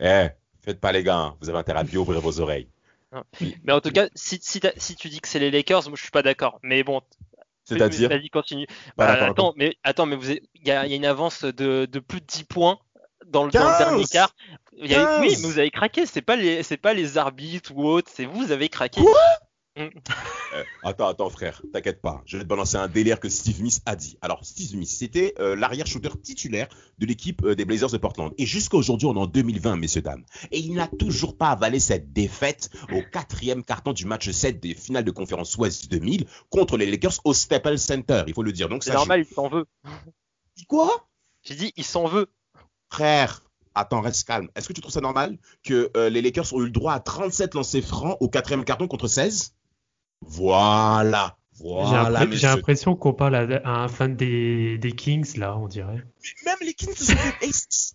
Eh, 0.00 0.29
Faites 0.64 0.80
pas 0.80 0.92
les 0.92 1.02
gars, 1.02 1.18
hein. 1.18 1.37
vous 1.40 1.49
avez 1.49 1.59
intérêt 1.59 1.80
à 1.80 1.85
bien 1.85 1.99
ouvrir 2.00 2.21
vos 2.21 2.40
oreilles. 2.40 2.68
Mais 3.64 3.73
en 3.73 3.80
tout 3.80 3.90
cas, 3.90 4.09
si, 4.14 4.40
si, 4.42 4.61
si 4.76 4.97
tu 4.97 5.09
dis 5.09 5.21
que 5.21 5.28
c'est 5.28 5.38
les 5.38 5.50
Lakers, 5.50 5.88
moi 5.88 5.97
je 5.97 6.02
suis 6.02 6.11
pas 6.11 6.23
d'accord. 6.23 6.59
Mais 6.62 6.83
bon, 6.83 7.00
c'est-à-dire 7.64 8.09
Vas-y, 8.09 8.28
continue. 8.28 8.66
Bah, 8.97 9.12
attends, 9.12 9.54
mais 9.56 9.76
attends, 9.85 10.06
mais 10.06 10.16
il 10.16 10.66
y, 10.66 10.71
a 10.71 10.87
une 10.87 11.06
avance 11.06 11.44
de, 11.44 11.87
de, 11.87 11.99
plus 11.99 12.21
de 12.21 12.26
10 12.26 12.44
points 12.44 12.78
dans 13.26 13.44
le, 13.44 13.50
dans 13.50 13.71
le 13.71 13.78
dernier 13.78 14.04
quart. 14.04 14.35
oui, 14.73 14.88
mais 14.88 15.35
vous 15.37 15.59
avez 15.59 15.71
craqué. 15.71 16.06
C'est 16.06 16.23
pas 16.23 16.37
les, 16.37 16.62
c'est 16.62 16.76
pas 16.76 16.92
les 16.92 17.16
arbitres 17.16 17.73
ou 17.75 17.87
autres. 17.87 18.11
C'est 18.12 18.26
vous, 18.26 18.47
vous 18.47 18.52
avez 18.52 18.68
craqué. 18.68 19.00
Quoi? 19.00 19.21
Mm. 19.76 19.88
Euh, 20.54 20.64
attends, 20.85 21.09
attends, 21.09 21.31
frère, 21.31 21.61
t'inquiète 21.73 22.00
pas. 22.00 22.23
Je 22.26 22.37
vais 22.37 22.45
te 22.45 22.49
balancer 22.49 22.76
un 22.76 22.87
délire 22.87 23.19
que 23.19 23.28
Steve 23.28 23.57
Smith 23.57 23.81
a 23.87 23.97
dit. 23.97 24.16
Alors, 24.23 24.45
Steve 24.45 24.69
Smith, 24.69 24.88
c'était 24.88 25.35
euh, 25.40 25.57
l'arrière-shooter 25.57 26.11
titulaire 26.23 26.69
de 26.99 27.07
l'équipe 27.07 27.43
euh, 27.45 27.57
des 27.57 27.64
Blazers 27.64 27.90
de 27.90 27.99
Portland. 27.99 28.33
Et 28.38 28.47
jusqu'à 28.47 28.76
aujourd'hui, 28.76 29.09
on 29.09 29.14
est 29.14 29.19
en 29.19 29.26
2020, 29.26 29.76
messieurs, 29.76 30.02
dames. 30.02 30.25
Et 30.52 30.61
il 30.61 30.75
n'a 30.75 30.87
toujours 30.87 31.37
pas 31.37 31.49
avalé 31.49 31.81
cette 31.81 32.12
défaite 32.12 32.71
au 32.93 33.02
quatrième 33.02 33.64
carton 33.64 33.93
du 33.93 34.07
match 34.07 34.31
7 34.31 34.61
des 34.61 34.75
finales 34.75 35.04
de 35.04 35.11
conférence 35.11 35.57
Ouest 35.57 35.90
2000 35.90 36.26
contre 36.50 36.76
les 36.76 36.87
Lakers 36.87 37.19
au 37.25 37.35
Staples 37.35 37.78
Center. 37.78 38.23
Il 38.28 38.35
faut 38.35 38.45
le 38.45 38.52
dire. 38.52 38.69
Donc, 38.69 38.85
c'est 38.85 38.93
normal, 38.93 39.25
il 39.28 39.35
s'en 39.35 39.49
veut. 39.49 39.66
Dis 40.57 40.66
quoi? 40.66 41.09
J'ai 41.43 41.57
dit, 41.57 41.73
il 41.76 41.85
s'en 41.85 42.07
veut. 42.07 42.28
Frère, 42.90 43.43
attends, 43.75 44.00
reste 44.02 44.25
calme. 44.25 44.49
Est-ce 44.54 44.69
que 44.69 44.73
tu 44.73 44.81
trouves 44.81 44.93
ça 44.93 45.00
normal 45.00 45.37
que 45.64 45.90
les 46.09 46.23
Lakers 46.23 46.54
ont 46.54 46.61
eu 46.61 46.66
le 46.66 46.71
droit 46.71 46.93
à 46.93 47.00
37 47.00 47.54
lancers 47.54 47.83
francs 47.83 48.16
au 48.21 48.28
quatrième 48.28 48.64
carton 48.64 48.87
contre 48.87 49.09
16 49.09 49.52
voilà, 50.26 51.37
Voilà, 51.61 52.26
J'ai 52.31 52.47
l'impression 52.47 52.97
qu'on 52.97 53.12
parle 53.12 53.37
à, 53.37 53.83
un 53.83 53.88
fan 53.88 54.16
des, 54.16 54.78
des, 54.78 54.93
Kings, 54.93 55.37
là, 55.38 55.57
on 55.57 55.69
dirait. 55.69 56.02
Même 56.45 56.57
les 56.62 56.75
Kings 56.75 56.95
se 56.97 57.04
sont 57.04 57.16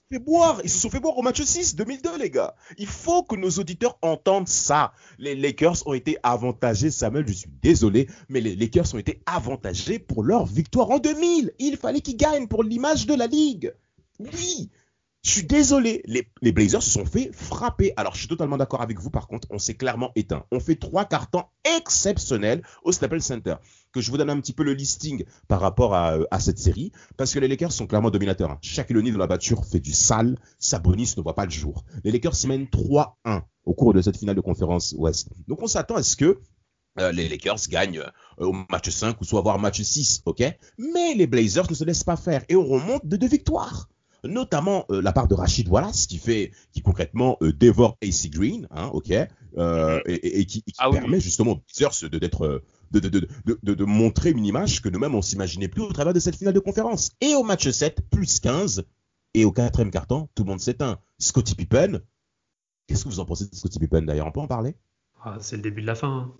fait, 0.10 0.20
boire. 0.20 0.62
Ils 0.64 0.70
se 0.70 0.80
sont 0.80 0.90
fait 0.90 1.00
boire 1.00 1.18
au 1.18 1.22
match 1.22 1.42
6, 1.42 1.76
2002, 1.76 2.18
les 2.18 2.30
gars. 2.30 2.56
Il 2.78 2.88
faut 2.88 3.24
que 3.24 3.36
nos 3.36 3.50
auditeurs 3.50 3.98
entendent 4.02 4.48
ça. 4.48 4.94
Les 5.18 5.36
Lakers 5.36 5.86
ont 5.88 5.94
été 5.94 6.18
avantagés, 6.24 6.92
Samuel, 6.92 7.28
je 7.28 7.34
suis 7.34 7.50
désolé, 7.62 8.08
mais 8.30 8.42
les 8.42 8.56
Lakers 8.56 8.94
ont 8.94 9.00
été 9.00 9.22
avantagés 9.26 10.00
pour 10.00 10.24
leur 10.24 10.46
victoire 10.46 10.90
en 10.92 11.00
2000. 11.00 11.54
Il 11.60 11.78
fallait 11.78 12.02
qu'ils 12.02 12.18
gagnent 12.18 12.48
pour 12.48 12.64
l'image 12.64 13.06
de 13.06 13.16
la 13.16 13.28
ligue. 13.28 13.74
Oui, 14.20 14.70
je 15.22 15.32
suis 15.32 15.44
désolé, 15.44 16.02
les, 16.06 16.52
Blazers 16.52 16.82
se 16.82 16.92
sont 16.92 17.06
fait 17.06 17.30
frapper. 17.34 17.92
Alors, 17.98 18.14
je 18.14 18.20
suis 18.20 18.28
totalement 18.30 18.56
d'accord 18.56 18.82
avec 18.82 19.00
vous, 19.00 19.10
par 19.10 19.28
contre, 19.28 19.50
on 19.52 19.60
s'est 19.60 19.74
clairement 19.74 20.12
éteint. 20.16 20.46
On 20.52 20.62
fait 20.62 20.78
trois 20.78 21.04
cartons 21.04 21.44
exceptionnels 21.78 22.64
au 22.84 22.94
Staples 22.94 23.22
Center. 23.22 23.56
Que 23.92 24.00
je 24.00 24.12
vous 24.12 24.18
donne 24.18 24.30
un 24.30 24.40
petit 24.40 24.54
peu 24.54 24.64
le 24.64 24.74
listing 24.74 25.26
par 25.50 25.60
rapport 25.60 25.94
à, 25.94 26.40
cette 26.40 26.58
série, 26.58 26.94
parce 27.18 27.34
que 27.34 27.40
les 27.40 27.50
Lakers 27.50 27.74
sont 27.74 27.86
clairement 27.86 28.12
dominateurs. 28.12 28.52
Hein. 28.52 28.60
Shaquille 28.62 29.12
dans 29.12 29.20
la 29.20 29.28
voiture 29.28 29.66
fait 29.66 29.82
du 29.82 29.92
sale, 29.92 30.38
Sabonis 30.58 31.16
ne 31.18 31.22
voit 31.22 31.36
pas 31.36 31.46
le 31.46 31.52
jour. 31.52 31.84
Les 32.06 32.12
Lakers 32.12 32.36
s'y 32.36 32.48
mènent 32.48 32.68
3-1 32.68 33.42
au 33.66 33.74
cours 33.74 33.94
de 33.94 34.02
cette 34.02 34.18
finale 34.18 34.38
de 34.38 34.42
conférence 34.42 34.96
Ouest. 34.98 35.28
Donc, 35.48 35.62
on 35.62 35.68
s'attend 35.68 35.96
à 35.96 36.04
ce 36.04 36.16
que 36.16 36.40
euh, 37.00 37.12
les 37.12 37.28
Lakers 37.28 37.68
gagnent 37.70 38.00
euh, 38.00 38.46
au 38.46 38.54
match 38.70 38.90
5 38.90 39.20
ou 39.20 39.26
soit 39.26 39.42
voire 39.42 39.60
match 39.60 39.82
6, 39.82 40.22
ok? 40.26 40.44
Mais 40.78 41.14
les 41.14 41.28
Blazers 41.28 41.70
ne 41.70 41.76
se 41.76 41.84
laissent 41.84 42.06
pas 42.06 42.16
faire 42.16 42.46
et 42.48 42.56
on 42.56 42.66
remonte 42.66 43.06
de 43.06 43.18
deux 43.18 43.28
victoires 43.28 43.90
notamment 44.24 44.86
euh, 44.92 45.02
la 45.02 45.12
part 45.12 45.28
de 45.28 45.36
Rachid 45.36 45.68
Wallace 45.68 46.08
qui 46.08 46.18
fait, 46.18 46.52
qui 46.74 46.82
concrètement 46.82 47.38
euh, 47.42 47.54
dévore 47.54 47.98
AC 48.04 48.30
Green, 48.30 48.68
hein, 48.72 48.88
ok, 48.94 49.12
euh, 49.58 50.02
et, 50.06 50.46
qui, 50.46 50.64
ah 50.78 50.90
permet 50.90 51.20
justement 51.20 51.54
aux 51.54 52.08
de 52.08 52.18
d'être 52.18 52.64
de, 52.92 53.00
de, 53.00 53.10
de, 53.10 53.74
de, 53.74 53.86
montrer 53.86 54.32
une 54.32 54.46
image 54.46 54.82
que 54.82 54.90
nous-mêmes 54.90 55.16
on 55.16 55.22
s'imaginait 55.22 55.68
plus 55.68 55.84
au 55.84 55.92
travers 55.92 56.14
de 56.14 56.20
cette 56.20 56.36
finale 56.36 56.54
de 56.54 56.60
conférence. 56.60 57.12
Et 57.22 57.36
au 57.36 57.44
match 57.44 57.70
7, 57.70 58.02
plus 58.10 58.40
15, 58.40 58.84
et 59.34 59.46
au 59.46 59.52
quatrième 59.52 59.92
carton, 59.92 60.28
tout 60.36 60.44
le 60.44 60.50
monde 60.50 60.60
s'éteint. 60.60 61.00
Scotty 61.20 61.56
Pippen, 61.56 62.02
qu'est-ce 62.88 63.04
que 63.04 63.10
vous 63.10 63.20
en 63.20 63.26
pensez 63.26 63.48
de 63.48 63.56
Scotty 63.56 63.80
Pippen 63.80 64.02
d'ailleurs 64.04 64.28
On 64.28 64.32
peut 64.32 64.40
en 64.40 64.48
parler? 64.48 64.76
Ah, 65.24 65.38
C'est 65.40 65.56
le 65.56 65.62
début 65.62 65.82
de 65.82 65.88
la 65.88 65.96
fin. 65.96 66.10
Hein. 66.10 66.34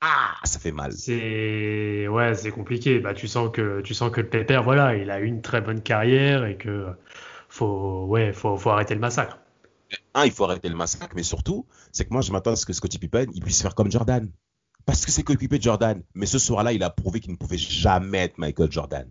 Ah, 0.00 0.34
ça 0.44 0.58
fait 0.58 0.72
mal. 0.72 0.92
C'est 0.92 2.06
ouais, 2.08 2.34
c'est 2.34 2.50
compliqué. 2.50 3.00
Bah, 3.00 3.14
tu 3.14 3.26
sens 3.26 3.50
que 3.52 3.80
tu 3.80 3.94
sens 3.94 4.10
que 4.10 4.20
le 4.20 4.28
pépère, 4.28 4.62
voilà, 4.62 4.94
il 4.96 5.10
a 5.10 5.20
eu 5.20 5.26
une 5.26 5.42
très 5.42 5.60
bonne 5.60 5.82
carrière 5.82 6.44
et 6.44 6.56
que 6.56 6.86
faut 7.48 8.06
ouais, 8.06 8.32
faut, 8.32 8.56
faut 8.56 8.70
arrêter 8.70 8.94
le 8.94 9.00
massacre. 9.00 9.38
Un, 10.14 10.26
il 10.26 10.32
faut 10.32 10.44
arrêter 10.44 10.68
le 10.68 10.76
massacre, 10.76 11.14
mais 11.16 11.22
surtout, 11.22 11.66
c'est 11.92 12.04
que 12.04 12.12
moi, 12.12 12.20
je 12.20 12.30
m'attends 12.30 12.52
à 12.52 12.56
ce 12.56 12.66
que 12.66 12.72
Scottie 12.72 12.98
Pippen, 12.98 13.26
il 13.32 13.42
puisse 13.42 13.62
faire 13.62 13.74
comme 13.74 13.90
Jordan, 13.90 14.30
parce 14.84 15.04
que 15.04 15.10
c'est 15.10 15.22
coéquipier 15.22 15.58
de 15.58 15.62
Jordan. 15.62 16.02
Mais 16.14 16.26
ce 16.26 16.38
soir-là, 16.38 16.72
il 16.72 16.82
a 16.82 16.90
prouvé 16.90 17.20
qu'il 17.20 17.32
ne 17.32 17.36
pouvait 17.36 17.58
jamais 17.58 18.18
être 18.18 18.38
Michael 18.38 18.70
Jordan. 18.70 19.08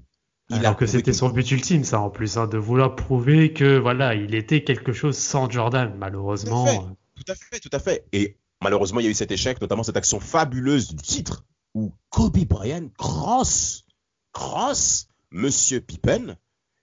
Il 0.49 0.57
Alors 0.57 0.73
a 0.73 0.75
que 0.75 0.85
c'était 0.85 1.13
son 1.13 1.29
but 1.29 1.49
ultime, 1.51 1.83
ça, 1.83 1.99
en 1.99 2.09
plus, 2.09 2.37
hein, 2.37 2.47
de 2.47 2.57
vouloir 2.57 2.95
prouver 2.95 3.51
que 3.51 3.77
voilà, 3.77 4.15
il 4.15 4.33
était 4.35 4.63
quelque 4.63 4.93
chose 4.93 5.17
sans 5.17 5.49
Jordan, 5.49 5.93
malheureusement. 5.97 6.95
Tout 7.15 7.31
à 7.31 7.35
fait, 7.35 7.59
tout 7.59 7.69
à 7.73 7.79
fait. 7.79 8.05
Et 8.13 8.37
Malheureusement, 8.61 8.99
il 8.99 9.03
y 9.03 9.07
a 9.07 9.11
eu 9.11 9.15
cet 9.15 9.31
échec, 9.31 9.61
notamment 9.61 9.83
cette 9.83 9.97
action 9.97 10.19
fabuleuse 10.19 10.95
du 10.95 11.03
titre 11.03 11.45
où 11.73 11.93
Kobe 12.09 12.45
Bryant 12.45 12.89
cross, 12.97 13.85
cross 14.31 15.07
Monsieur 15.31 15.81
Pippen, 15.81 16.37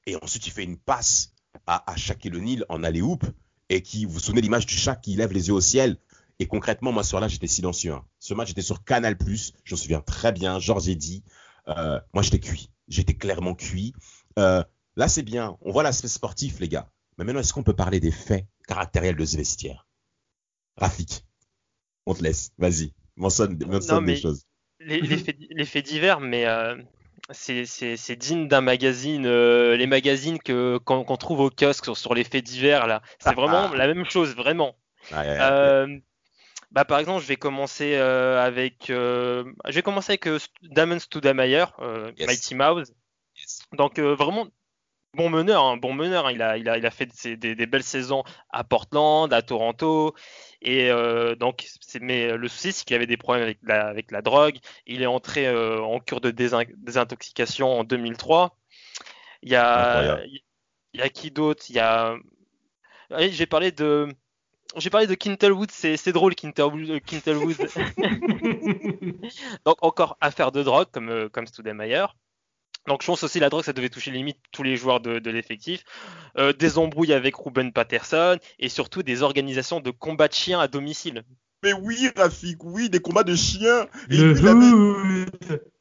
et 0.07 0.16
ensuite 0.16 0.47
il 0.47 0.50
fait 0.52 0.64
une 0.64 0.78
passe 0.78 1.33
à, 1.66 1.90
à 1.90 1.97
Shaquille 1.97 2.37
O'Neal 2.37 2.64
en 2.69 2.85
alley-oop, 2.85 3.25
et 3.71 3.83
qui, 3.83 4.04
vous 4.04 4.12
vous 4.12 4.21
souvenez 4.21 4.43
l'image 4.43 4.66
du 4.66 4.75
chat 4.75 4.97
qui 4.97 5.16
lève 5.16 5.33
les 5.33 5.49
yeux 5.49 5.54
au 5.54 5.61
ciel, 5.61 5.99
et 6.38 6.47
concrètement, 6.47 6.93
moi, 6.93 7.02
ce 7.02 7.11
soir-là, 7.11 7.28
j'étais 7.28 7.47
silencieux. 7.47 7.93
Hein. 7.93 8.04
Ce 8.19 8.35
match 8.35 8.50
était 8.50 8.62
sur 8.62 8.85
Canal+, 8.85 9.16
je 9.64 9.75
me 9.75 9.76
souviens 9.76 10.00
très 10.00 10.33
bien, 10.33 10.59
Georges 10.59 10.97
dit, 10.97 11.23
euh, 11.69 12.00
moi, 12.12 12.23
j'étais 12.23 12.40
cuit. 12.40 12.71
J'étais 12.88 13.14
clairement 13.14 13.54
cuit. 13.54 13.95
Euh, 14.38 14.62
là, 14.97 15.09
c'est 15.09 15.23
bien, 15.23 15.57
on 15.62 15.73
voit 15.73 15.83
l'aspect 15.83 16.09
sportif, 16.09 16.59
les 16.61 16.69
gars. 16.69 16.90
Mais 17.16 17.25
maintenant, 17.25 17.40
est-ce 17.40 17.52
qu'on 17.52 17.62
peut 17.62 17.76
parler 17.76 18.00
des 18.00 18.11
faits 18.11 18.47
caractériels 18.66 19.16
de 19.16 19.25
ce 19.25 19.37
vestiaire? 19.37 19.87
Rafik 20.76 21.25
on 22.06 22.14
te 22.14 22.23
laisse. 22.23 22.50
Vas-y, 22.58 22.92
mentionne, 23.16 23.58
mentionne 23.66 24.04
des 24.04 24.16
choses. 24.16 24.46
Les, 24.80 25.00
les, 25.00 25.64
faits, 25.64 25.87
divers, 25.87 26.20
mais 26.20 26.46
euh, 26.46 26.76
c'est 27.30 28.16
digne 28.16 28.49
d'un 28.49 28.61
magazine. 28.61 29.25
Euh, 29.26 29.76
les 29.76 29.87
magazines 29.87 30.38
qu'on 30.40 31.16
trouve 31.16 31.40
au 31.40 31.50
kiosque 31.50 31.84
sur, 31.84 31.96
sur, 31.96 32.14
les 32.14 32.25
faits 32.25 32.44
divers, 32.44 32.87
là, 32.87 33.02
c'est 33.18 33.34
vraiment 33.34 33.73
la 33.73 33.87
même 33.87 34.04
chose, 34.04 34.34
vraiment. 34.34 34.76
Euh, 35.12 35.99
bah, 36.70 36.84
par 36.84 36.99
exemple, 36.99 37.23
je 37.23 37.28
vais 37.28 37.37
commencer 37.37 37.94
avec, 37.94 38.87
je 38.88 39.45
vais 39.71 39.82
commencer 39.82 40.12
avec 40.12 40.28
Damon 40.62 40.99
Studamayer, 40.99 41.67
Mighty 42.19 42.54
Mouse. 42.54 42.93
Donc 43.73 43.99
vraiment 43.99 44.49
bon 45.14 45.30
meneur, 45.30 45.64
hein, 45.64 45.76
bon 45.76 45.92
meneur. 45.92 46.26
Hein. 46.26 46.32
Il, 46.32 46.42
a, 46.42 46.56
il, 46.58 46.68
a, 46.68 46.78
il 46.78 46.86
a 46.86 46.90
fait 46.90 47.08
des, 47.36 47.54
des, 47.54 47.66
belles 47.66 47.82
saisons 47.82 48.24
à 48.50 48.64
Portland, 48.64 49.32
à 49.32 49.42
Toronto. 49.42 50.14
Et 50.62 50.90
euh, 50.90 51.34
donc, 51.34 51.66
mais 52.00 52.36
le 52.36 52.48
souci, 52.48 52.72
c'est 52.72 52.84
qu'il 52.84 52.96
avait 52.96 53.06
des 53.06 53.16
problèmes 53.16 53.44
avec 53.44 53.58
la, 53.62 53.86
avec 53.86 54.10
la 54.10 54.22
drogue. 54.22 54.56
Il 54.86 55.02
est 55.02 55.06
entré 55.06 55.46
euh, 55.46 55.80
en 55.80 56.00
cure 56.00 56.20
de 56.20 56.30
désintoxication 56.30 57.80
en 57.80 57.84
2003. 57.84 58.56
Il 59.42 59.50
y 59.50 59.56
a, 59.56 60.20
il 60.24 61.00
y 61.00 61.02
a 61.02 61.08
qui 61.08 61.30
d'autre? 61.30 61.64
Il 61.68 61.76
y 61.76 61.80
a. 61.80 62.16
j'ai 63.10 63.46
parlé 63.46 63.72
de. 63.72 64.08
J'ai 64.76 64.90
parlé 64.90 65.06
de 65.06 65.14
Kintelwood, 65.14 65.70
c'est 65.70 66.12
drôle 66.12 66.34
Kintelwood. 66.34 66.98
donc 69.64 69.76
encore 69.82 70.16
affaire 70.20 70.50
de 70.50 70.64
drogue 70.64 70.88
comme 70.90 71.10
euh, 71.10 71.28
comme 71.28 71.46
Studemeyer. 71.46 72.06
Donc 72.86 73.02
je 73.02 73.06
pense 73.06 73.23
aussi 73.23 73.40
la 73.40 73.49
drogue, 73.49 73.64
ça 73.64 73.73
devait 73.73 73.88
toucher 73.88 74.10
limite 74.10 74.38
tous 74.52 74.62
les 74.62 74.76
joueurs 74.76 75.00
de, 75.00 75.30
l'effectif. 75.30 75.84
Euh, 76.38 76.52
des 76.52 76.78
embrouilles 76.78 77.12
avec 77.12 77.34
Ruben 77.36 77.73
Patterson 77.73 78.38
et 78.58 78.68
surtout 78.68 79.02
des 79.02 79.23
organisations 79.23 79.80
de 79.80 79.90
combats 79.90 80.28
de 80.28 80.34
chiens 80.34 80.60
à 80.60 80.68
domicile. 80.68 81.25
Mais 81.62 81.73
oui, 81.73 82.10
Rafik, 82.14 82.62
oui, 82.62 82.90
des 82.90 83.00
combats 83.00 83.25
de 83.25 83.34
chiens. 83.34 83.86
il, 84.10 84.47
avait... 84.47 85.26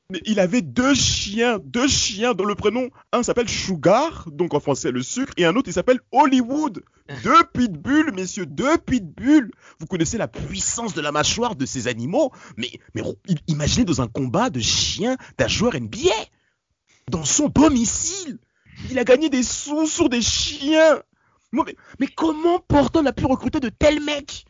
Mais 0.10 0.22
il 0.26 0.40
avait 0.40 0.62
deux 0.62 0.94
chiens, 0.94 1.60
deux 1.64 1.88
chiens 1.88 2.34
dont 2.34 2.46
le 2.46 2.56
prénom, 2.56 2.90
un 3.12 3.24
s'appelle 3.24 3.50
Sugar, 3.50 4.28
donc 4.32 4.54
en 4.54 4.60
français 4.60 4.92
le 4.92 5.02
sucre, 5.02 5.34
et 5.38 5.46
un 5.46 5.56
autre 5.56 5.70
il 5.70 5.74
s'appelle 5.74 6.00
Hollywood. 6.12 6.84
Deux 7.24 7.44
pitbulls, 7.54 8.14
messieurs, 8.14 8.46
deux 8.46 8.78
pitbulls. 8.78 9.52
Vous 9.80 9.88
connaissez 9.88 10.18
la 10.18 10.28
puissance 10.28 10.94
de 10.94 11.02
la 11.02 11.12
mâchoire 11.12 11.56
de 11.56 11.66
ces 11.66 11.88
animaux, 11.88 12.32
mais, 12.58 12.70
mais 12.94 13.02
imaginez 13.48 13.86
dans 13.86 14.02
un 14.02 14.08
combat 14.08 14.50
de 14.50 14.60
chiens 14.60 15.18
d'un 15.38 15.48
joueur 15.48 15.74
NBA 15.74 16.12
dans 17.10 17.26
son 17.26 17.50
domicile. 17.50 18.40
Il 18.90 19.00
a 19.00 19.04
gagné 19.04 19.30
des 19.30 19.44
sous 19.44 19.88
sur 19.88 20.10
des 20.10 20.22
chiens. 20.22 21.02
Mais, 21.52 21.76
mais 22.00 22.08
comment 22.08 22.60
Portland 22.60 23.06
a 23.08 23.14
pu 23.14 23.26
recruter 23.26 23.60
de 23.60 23.70
tels 23.70 24.02
mecs? 24.02 24.46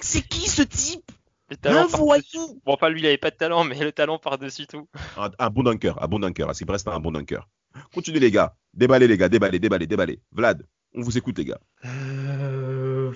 C'est 0.00 0.22
qui 0.22 0.48
ce 0.48 0.62
type? 0.62 1.10
Un 1.64 1.86
voyou 1.86 2.60
Bon, 2.64 2.74
enfin, 2.74 2.90
lui, 2.90 3.00
il 3.00 3.06
avait 3.06 3.16
pas 3.16 3.30
de 3.30 3.36
talent, 3.36 3.64
mais 3.64 3.78
le 3.78 3.90
talent 3.90 4.18
par-dessus 4.18 4.66
tout. 4.66 4.86
Un, 5.16 5.50
bon 5.50 5.62
dunker, 5.62 6.00
un 6.02 6.06
bon 6.06 6.18
dunker. 6.18 6.54
C'est 6.54 6.66
presque 6.66 6.86
un 6.88 7.00
bon 7.00 7.10
dunker. 7.10 7.48
Continuez, 7.94 8.20
les 8.20 8.30
gars. 8.30 8.54
Déballez, 8.74 9.08
les 9.08 9.16
gars. 9.16 9.28
Déballez, 9.28 9.58
déballez, 9.58 9.86
déballez. 9.86 10.20
Vlad, 10.32 10.66
on 10.94 11.00
vous 11.00 11.16
écoute, 11.16 11.38
les 11.38 11.46
gars. 11.46 11.60
Euh... 11.84 13.12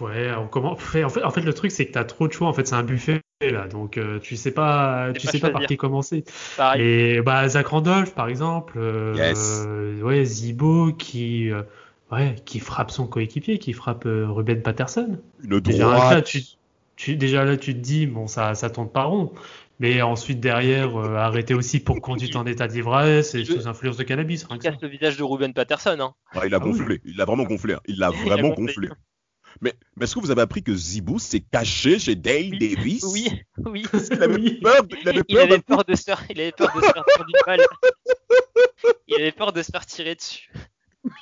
Ouais, 0.00 0.32
on 0.32 0.48
commence. 0.48 0.78
En 0.78 1.08
fait, 1.08 1.22
en 1.22 1.30
fait, 1.30 1.42
le 1.42 1.52
truc, 1.52 1.72
c'est 1.72 1.86
que 1.86 1.92
tu 1.92 1.98
as 1.98 2.04
trop 2.04 2.28
de 2.28 2.32
choix. 2.32 2.48
En 2.48 2.54
fait, 2.54 2.66
c'est 2.66 2.74
un 2.74 2.84
buffet 2.84 3.20
là, 3.48 3.66
donc 3.66 3.96
euh, 3.96 4.18
tu 4.18 4.36
sais 4.36 4.50
pas, 4.50 5.12
tu 5.18 5.26
sais 5.26 5.38
pas 5.38 5.50
par 5.50 5.64
qui 5.64 5.76
commencer. 5.76 6.24
Et 6.76 7.20
bah 7.22 7.48
Zach 7.48 7.68
Randolph, 7.68 8.14
par 8.14 8.28
exemple, 8.28 8.74
euh, 8.76 10.00
ouais, 10.02 10.24
Zibo 10.24 10.92
qui, 10.92 11.50
euh, 11.50 11.62
ouais, 12.12 12.36
qui 12.44 12.60
frappe 12.60 12.90
son 12.90 13.06
coéquipier, 13.06 13.58
qui 13.58 13.72
frappe 13.72 14.04
Ruben 14.04 14.60
Patterson. 14.60 15.18
déjà 15.42 15.88
là, 15.88 16.22
tu, 16.22 16.42
tu, 16.96 17.16
déjà 17.16 17.44
là, 17.44 17.56
tu 17.56 17.72
te 17.72 17.78
dis 17.78 18.06
bon, 18.06 18.26
ça, 18.26 18.54
ça 18.54 18.68
tourne 18.68 18.90
pas 18.90 19.04
rond. 19.04 19.32
Mais 19.78 20.02
ensuite, 20.02 20.40
derrière, 20.40 20.94
arrêter 20.98 21.54
aussi 21.54 21.80
pour 21.80 22.00
conduite 22.02 22.36
en 22.36 22.44
état 22.44 22.68
d'ivresse 22.68 23.34
et 23.34 23.46
sous 23.46 23.66
influence 23.66 23.96
de 23.96 24.02
cannabis. 24.02 24.46
Il 24.50 24.58
casse 24.58 24.74
le 24.82 24.88
visage 24.88 25.16
de 25.16 25.22
Ruben 25.22 25.54
Patterson. 25.54 25.96
Hein. 25.98 26.14
il 26.44 26.52
a 26.52 26.58
ah 26.58 26.60
gonflé. 26.60 27.00
Il 27.06 27.18
a 27.18 27.24
vraiment 27.24 27.44
gonflé. 27.44 27.72
Hein. 27.72 27.80
Il 27.86 27.98
l'a 27.98 28.10
vraiment 28.10 28.50
gonflé. 28.50 28.90
Mais, 29.60 29.74
mais 29.96 30.04
est-ce 30.04 30.14
que 30.14 30.20
vous 30.20 30.30
avez 30.30 30.42
appris 30.42 30.62
que 30.62 30.74
Zibou 30.74 31.18
s'est 31.18 31.40
caché 31.40 31.98
chez 31.98 32.16
Dale 32.16 32.58
Davis? 32.58 33.02
Oui, 33.04 33.28
oui. 33.58 33.84
il 34.10 34.22
avait 34.22 34.54
peur, 34.60 34.86
il 35.02 35.08
avait 35.08 35.24
peur, 35.24 35.24
il 35.28 35.38
avait 35.38 35.58
peur 35.60 35.84
de 35.84 35.94
se 35.94 36.10
il 36.30 36.40
avait 36.40 36.52
peur 36.52 36.72
de 36.74 36.80
se 36.80 36.92
faire 36.92 37.04
tirer 37.04 37.32
balle. 37.46 37.60
Il 39.08 39.14
avait 39.16 39.32
peur 39.32 39.52
de 39.52 39.62
se 39.62 39.70
faire 39.70 39.86
tirer 39.86 40.14
dessus. 40.14 40.50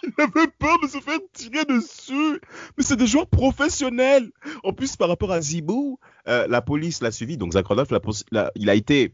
Il 0.02 0.12
avait 0.18 0.48
peur 0.58 0.78
de 0.82 0.88
se 0.88 0.98
faire 0.98 1.18
tirer 1.32 1.64
dessus. 1.64 2.40
Mais 2.76 2.84
c'est 2.84 2.96
des 2.96 3.06
joueurs 3.06 3.28
professionnels. 3.28 4.30
En 4.64 4.72
plus, 4.72 4.96
par 4.96 5.08
rapport 5.08 5.32
à 5.32 5.40
Zibou, 5.40 5.98
euh, 6.26 6.46
la 6.48 6.60
police 6.60 7.00
l'a 7.00 7.10
suivi. 7.10 7.36
Donc, 7.36 7.52
Zach 7.52 7.66
Randolph, 7.66 7.90
il 8.56 8.70
a 8.70 8.74
été 8.74 9.12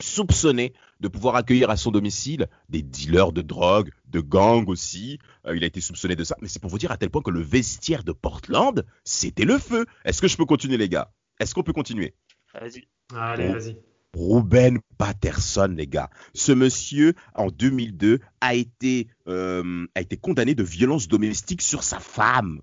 soupçonné 0.00 0.72
de 1.00 1.08
pouvoir 1.08 1.36
accueillir 1.36 1.70
à 1.70 1.76
son 1.76 1.90
domicile 1.90 2.48
des 2.68 2.82
dealers 2.82 3.32
de 3.32 3.42
drogue, 3.42 3.90
de 4.08 4.20
gangs 4.20 4.68
aussi. 4.68 5.18
Euh, 5.46 5.56
il 5.56 5.64
a 5.64 5.66
été 5.66 5.80
soupçonné 5.80 6.16
de 6.16 6.24
ça. 6.24 6.36
Mais 6.40 6.48
c'est 6.48 6.60
pour 6.60 6.70
vous 6.70 6.78
dire 6.78 6.90
à 6.90 6.96
tel 6.96 7.10
point 7.10 7.22
que 7.22 7.30
le 7.30 7.40
vestiaire 7.40 8.04
de 8.04 8.12
Portland, 8.12 8.84
c'était 9.04 9.44
le 9.44 9.58
feu. 9.58 9.86
Est-ce 10.04 10.20
que 10.20 10.28
je 10.28 10.36
peux 10.36 10.46
continuer, 10.46 10.76
les 10.76 10.88
gars? 10.88 11.12
Est-ce 11.40 11.54
qu'on 11.54 11.62
peut 11.62 11.72
continuer? 11.72 12.14
Vas-y. 12.54 12.86
Allez, 13.14 13.48
vas-y. 13.48 13.76
Ruben 14.16 14.78
Patterson, 14.96 15.74
les 15.76 15.86
gars. 15.86 16.08
Ce 16.34 16.52
monsieur, 16.52 17.12
en 17.34 17.48
2002, 17.48 18.20
a 18.40 18.54
été, 18.54 19.08
euh, 19.28 19.86
a 19.94 20.00
été 20.00 20.16
condamné 20.16 20.54
de 20.54 20.62
violence 20.62 21.06
domestique 21.06 21.60
sur 21.60 21.82
sa 21.82 22.00
femme. 22.00 22.62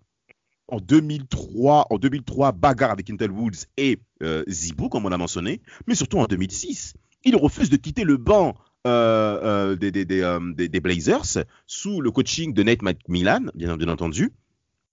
En 0.67 0.79
2003, 0.79 1.87
en 1.89 1.97
2003, 1.97 2.53
bagarre 2.53 2.91
avec 2.91 3.09
Intel 3.09 3.29
Woods 3.29 3.67
et 3.77 3.99
euh, 4.23 4.43
Zibou, 4.47 4.89
comme 4.89 5.05
on 5.05 5.11
a 5.11 5.17
mentionné, 5.17 5.61
mais 5.85 5.93
surtout 5.93 6.17
en 6.17 6.25
2006, 6.25 6.95
il 7.23 7.35
refuse 7.35 7.69
de 7.69 7.77
quitter 7.77 8.03
le 8.03 8.17
banc 8.17 8.55
euh, 8.85 9.75
des, 9.75 9.91
des, 9.91 10.79
Blazers 10.79 11.45
sous 11.65 12.01
le 12.01 12.11
coaching 12.11 12.53
de 12.53 12.63
Nate 12.63 12.81
McMillan, 12.81 13.45
bien, 13.55 13.77
bien 13.77 13.87
entendu. 13.87 14.33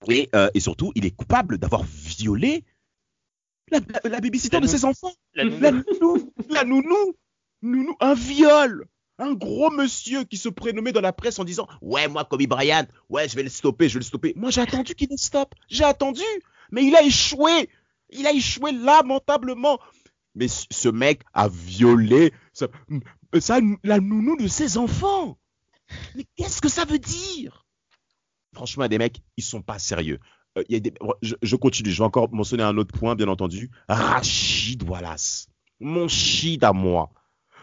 Et, 0.07 0.29
et, 0.53 0.59
surtout, 0.59 0.91
il 0.95 1.05
est 1.05 1.11
coupable 1.11 1.57
d'avoir 1.57 1.83
violé 1.83 2.63
la, 3.71 3.79
la, 4.03 4.19
babysitter 4.19 4.59
de 4.59 4.67
ses 4.67 4.85
enfants. 4.85 5.13
La 5.33 5.45
nounou. 5.45 6.33
La 6.49 6.63
nounou. 6.63 7.15
nounou. 7.61 7.95
Un 7.99 8.13
viol. 8.13 8.85
Un 9.17 9.33
gros 9.33 9.69
monsieur 9.69 10.23
qui 10.23 10.37
se 10.37 10.49
prénommait 10.49 10.91
dans 10.91 11.01
la 11.01 11.13
presse 11.13 11.39
en 11.39 11.43
disant 11.43 11.67
Ouais, 11.81 12.07
moi, 12.07 12.25
Kobe 12.25 12.47
Bryant, 12.47 12.85
ouais, 13.09 13.29
je 13.29 13.35
vais 13.35 13.43
le 13.43 13.49
stopper, 13.49 13.87
je 13.87 13.95
vais 13.95 13.99
le 13.99 14.05
stopper. 14.05 14.33
Moi, 14.35 14.49
j'ai 14.49 14.61
attendu 14.61 14.95
qu'il 14.95 15.09
le 15.09 15.17
stoppe. 15.17 15.53
J'ai 15.69 15.83
attendu. 15.83 16.23
Mais 16.71 16.83
il 16.83 16.95
a 16.95 17.03
échoué. 17.03 17.69
Il 18.09 18.27
a 18.27 18.33
échoué 18.33 18.71
lamentablement. 18.71 19.79
Mais 20.35 20.47
ce 20.47 20.89
mec 20.89 21.23
a 21.33 21.49
violé 21.49 22.33
ça, 22.53 22.67
ça, 23.39 23.59
la 23.83 23.99
nounou 23.99 24.37
de 24.37 24.47
ses 24.47 24.77
enfants. 24.77 25.37
Mais 26.15 26.25
qu'est-ce 26.35 26.61
que 26.61 26.69
ça 26.69 26.85
veut 26.85 26.99
dire? 26.99 27.65
Franchement, 28.53 28.87
des 28.87 28.97
mecs, 28.97 29.21
ils 29.37 29.43
sont 29.43 29.61
pas 29.61 29.79
sérieux. 29.79 30.19
Euh, 30.57 30.63
je, 31.21 31.55
continue, 31.55 31.91
je 31.91 31.97
vais 31.97 32.05
encore 32.05 32.31
mentionner 32.33 32.63
un 32.63 32.77
autre 32.77 32.97
point, 32.97 33.15
bien 33.15 33.27
entendu. 33.27 33.71
Rachid 33.87 34.83
Wallace, 34.83 35.47
mon 35.79 36.07
shit 36.07 36.63
à 36.63 36.73
moi. 36.73 37.11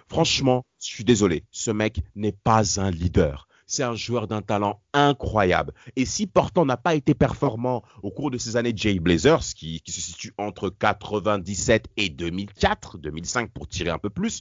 Franchement, 0.09 0.65
je 0.81 0.87
suis 0.87 1.05
désolé, 1.05 1.45
ce 1.51 1.71
mec 1.71 2.01
n'est 2.15 2.33
pas 2.33 2.81
un 2.81 2.91
leader. 2.91 3.48
C'est 3.71 3.83
un 3.83 3.95
joueur 3.95 4.27
d'un 4.27 4.41
talent 4.41 4.81
incroyable. 4.95 5.75
Et 5.95 6.07
si 6.07 6.27
Portland 6.27 6.67
n'a 6.67 6.79
pas 6.79 6.95
été 6.95 7.15
performant 7.15 7.85
au 8.03 8.11
cours 8.11 8.31
de 8.31 8.39
ces 8.39 8.57
années 8.57 8.73
Jay 8.75 8.99
Blazers, 8.99 9.45
qui, 9.55 9.83
se 9.87 10.01
situe 10.01 10.33
entre 10.39 10.71
97 10.71 11.89
et 11.99 12.09
2004, 12.09 12.97
2005 12.97 13.53
pour 13.53 13.69
tirer 13.69 13.91
un 13.91 13.99
peu 13.99 14.09
plus, 14.09 14.41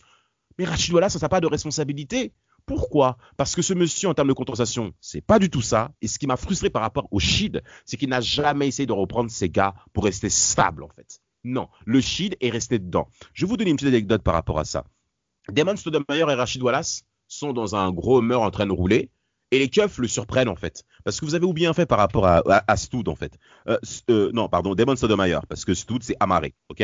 mais 0.57 0.63
Rachid 0.63 0.93
Wallace, 0.93 1.13
ça 1.13 1.19
n'a 1.19 1.27
pas 1.27 1.41
de 1.41 1.47
responsabilité. 1.47 2.31
Pourquoi? 2.65 3.17
Parce 3.35 3.53
que 3.53 3.61
ce 3.61 3.73
monsieur, 3.73 4.07
en 4.07 4.13
termes 4.13 4.29
de 4.29 4.33
compensation, 4.33 4.93
c'est 5.01 5.21
pas 5.21 5.39
du 5.39 5.49
tout 5.49 5.61
ça. 5.61 5.91
Et 6.01 6.07
ce 6.07 6.17
qui 6.19 6.27
m'a 6.27 6.37
frustré 6.37 6.69
par 6.69 6.81
rapport 6.81 7.09
au 7.11 7.19
Shid, 7.19 7.63
c'est 7.85 7.97
qu'il 7.97 8.09
n'a 8.09 8.21
jamais 8.21 8.69
essayé 8.69 8.85
de 8.85 8.93
reprendre 8.93 9.29
ses 9.29 9.49
gars 9.49 9.75
pour 9.91 10.05
rester 10.05 10.29
stable, 10.29 10.83
en 10.83 10.89
fait. 10.89 11.19
Non, 11.43 11.67
le 11.85 11.99
Shid 11.99 12.37
est 12.39 12.49
resté 12.49 12.79
dedans. 12.79 13.09
Je 13.33 13.45
vais 13.45 13.49
vous 13.49 13.57
donner 13.57 13.71
une 13.71 13.75
petite 13.75 13.89
anecdote 13.89 14.23
par 14.23 14.33
rapport 14.33 14.57
à 14.57 14.65
ça. 14.65 14.85
Damon 15.49 15.75
Stoudemire 15.75 16.29
et 16.29 16.33
Rachid 16.33 16.61
Wallace 16.61 17.03
sont 17.27 17.51
dans 17.51 17.75
un 17.75 17.91
gros 17.91 18.21
mur 18.21 18.41
en 18.41 18.51
train 18.51 18.65
de 18.65 18.71
rouler. 18.71 19.11
Et 19.51 19.59
les 19.59 19.69
keufs 19.69 19.97
le 19.97 20.07
surprennent 20.07 20.49
en 20.49 20.55
fait. 20.55 20.83
Parce 21.03 21.19
que 21.19 21.25
vous 21.25 21.35
avez 21.35 21.45
oublié 21.45 21.67
un 21.67 21.73
fait 21.73 21.85
par 21.85 21.99
rapport 21.99 22.25
à, 22.25 22.41
à, 22.67 22.77
Stoud 22.77 23.07
en 23.07 23.15
fait. 23.15 23.37
Euh, 23.67 23.77
euh, 24.09 24.31
non, 24.33 24.49
pardon, 24.49 24.75
Damon 24.75 24.95
Stoudemire, 24.95 25.45
parce 25.47 25.63
que 25.63 25.73
Stoud 25.73 26.03
c'est 26.03 26.17
amarré, 26.19 26.53
ok? 26.69 26.83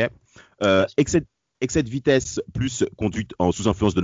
Euh, 0.62 0.86
excès, 0.96 1.20
de 1.20 1.90
vitesse 1.90 2.40
plus 2.54 2.84
conduite 2.96 3.32
en 3.38 3.52
sous 3.52 3.68
influence 3.68 3.94
de 3.94 4.02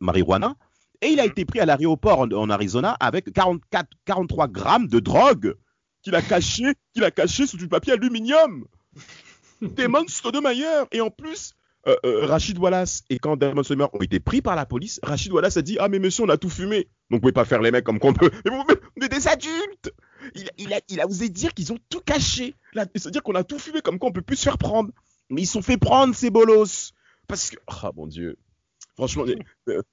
marijuana, 0.00 0.54
et 1.00 1.08
il 1.08 1.20
a 1.20 1.26
été 1.26 1.44
pris 1.44 1.60
à 1.60 1.66
l'aéroport 1.66 2.20
en, 2.20 2.50
Arizona 2.50 2.96
avec 3.00 3.32
44, 3.32 3.88
43 4.04 4.48
grammes 4.48 4.86
de 4.88 5.00
drogue 5.00 5.56
qu'il 6.02 6.14
a 6.14 6.22
caché, 6.22 6.74
qu'il 6.94 7.04
a 7.04 7.10
caché 7.10 7.46
sous 7.46 7.56
du 7.56 7.68
papier 7.68 7.94
aluminium. 7.94 8.66
Damon 9.62 10.06
Stoudemire. 10.06 10.86
Et 10.92 11.00
en 11.00 11.10
plus, 11.10 11.54
euh, 11.88 11.96
euh, 12.06 12.26
Rachid 12.26 12.58
Wallace 12.58 13.02
et 13.10 13.18
quand 13.18 13.36
Damon 13.36 13.62
Stoudemire 13.62 13.92
ont 13.92 14.00
été 14.00 14.20
pris 14.20 14.40
par 14.40 14.54
la 14.54 14.66
police, 14.66 15.00
Rachid 15.02 15.32
Wallace 15.32 15.56
a 15.56 15.62
dit 15.62 15.76
Ah, 15.80 15.88
mais 15.88 15.98
monsieur, 15.98 16.24
on 16.24 16.28
a 16.28 16.36
tout 16.36 16.50
fumé. 16.50 16.88
Donc, 17.10 17.18
vous 17.18 17.20
pouvez 17.20 17.32
pas 17.32 17.44
faire 17.44 17.60
les 17.60 17.70
mecs 17.70 17.84
comme 17.84 17.98
qu'on 17.98 18.14
peut. 18.14 18.30
Mais 18.44 18.50
vous, 18.50 18.64
êtes 19.04 19.10
des 19.10 19.28
adultes 19.28 19.92
il, 20.58 20.72
a, 20.72 20.80
il 20.88 21.00
a 21.00 21.06
osé 21.06 21.28
dire 21.28 21.52
qu'ils 21.54 21.72
ont 21.72 21.78
tout 21.88 22.00
caché. 22.00 22.54
C'est-à-dire 22.94 23.22
qu'on 23.22 23.34
a 23.34 23.44
tout 23.44 23.58
fumé 23.58 23.80
comme 23.80 23.98
quoi 23.98 24.10
on 24.10 24.12
peut 24.12 24.22
plus 24.22 24.36
se 24.36 24.44
faire 24.44 24.58
prendre. 24.58 24.90
Mais 25.30 25.42
ils 25.42 25.46
sont 25.46 25.62
fait 25.62 25.76
prendre, 25.76 26.14
ces 26.14 26.30
bolos. 26.30 26.92
Parce 27.26 27.50
que, 27.50 27.56
ah 27.66 27.80
oh, 27.84 27.90
mon 27.96 28.06
Dieu, 28.06 28.36
Franchement, 28.94 29.24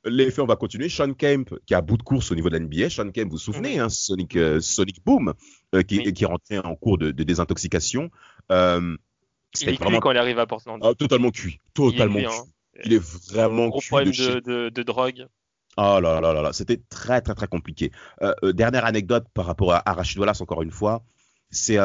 l'effet, 0.03 0.41
on 0.41 0.45
va 0.45 0.57
continuer. 0.57 0.89
Sean 0.89 1.13
Kemp, 1.13 1.55
qui 1.65 1.73
a 1.73 1.81
bout 1.81 1.95
de 1.95 2.03
course 2.03 2.31
au 2.31 2.35
niveau 2.35 2.49
de 2.49 2.57
l'NBA. 2.57 2.89
Sean 2.89 3.11
Kemp, 3.11 3.25
vous 3.25 3.31
vous 3.31 3.37
souvenez, 3.37 3.79
hein, 3.79 3.87
Sonic, 3.87 4.35
euh, 4.35 4.59
Sonic 4.59 5.03
Boom, 5.05 5.33
euh, 5.73 5.83
qui, 5.83 5.99
est 5.99 6.25
rentré 6.25 6.59
en 6.59 6.75
cours 6.75 6.97
de, 6.97 7.11
désintoxication. 7.11 8.11
Euh, 8.51 8.97
il 9.61 9.69
est 9.69 9.81
vraiment... 9.81 9.99
quand 9.99 10.11
il 10.11 10.17
arrive 10.17 10.39
à 10.39 10.45
Portland. 10.45 10.79
Ah, 10.83 10.93
totalement 10.93 11.31
cuit. 11.31 11.59
Totalement 11.73 12.19
il 12.19 12.25
est, 12.25 12.27
cuit. 12.27 12.35
Hein. 12.35 12.83
Il 12.85 12.93
est 12.93 13.31
vraiment 13.31 13.67
Gros 13.67 13.81
problème 13.81 14.11
de, 14.11 14.83
drogue. 14.83 15.27
Oh 15.77 15.99
là 16.01 16.19
là 16.19 16.33
là 16.33 16.41
là, 16.41 16.51
c'était 16.51 16.81
très 16.89 17.21
très 17.21 17.35
très 17.35 17.47
compliqué. 17.47 17.91
dernière 18.43 18.85
anecdote 18.85 19.25
par 19.33 19.45
rapport 19.45 19.73
à, 19.73 19.83
Rachid 19.85 20.19
Wallace, 20.19 20.41
encore 20.41 20.61
une 20.61 20.71
fois, 20.71 21.03
c'est 21.51 21.75
il 21.75 21.77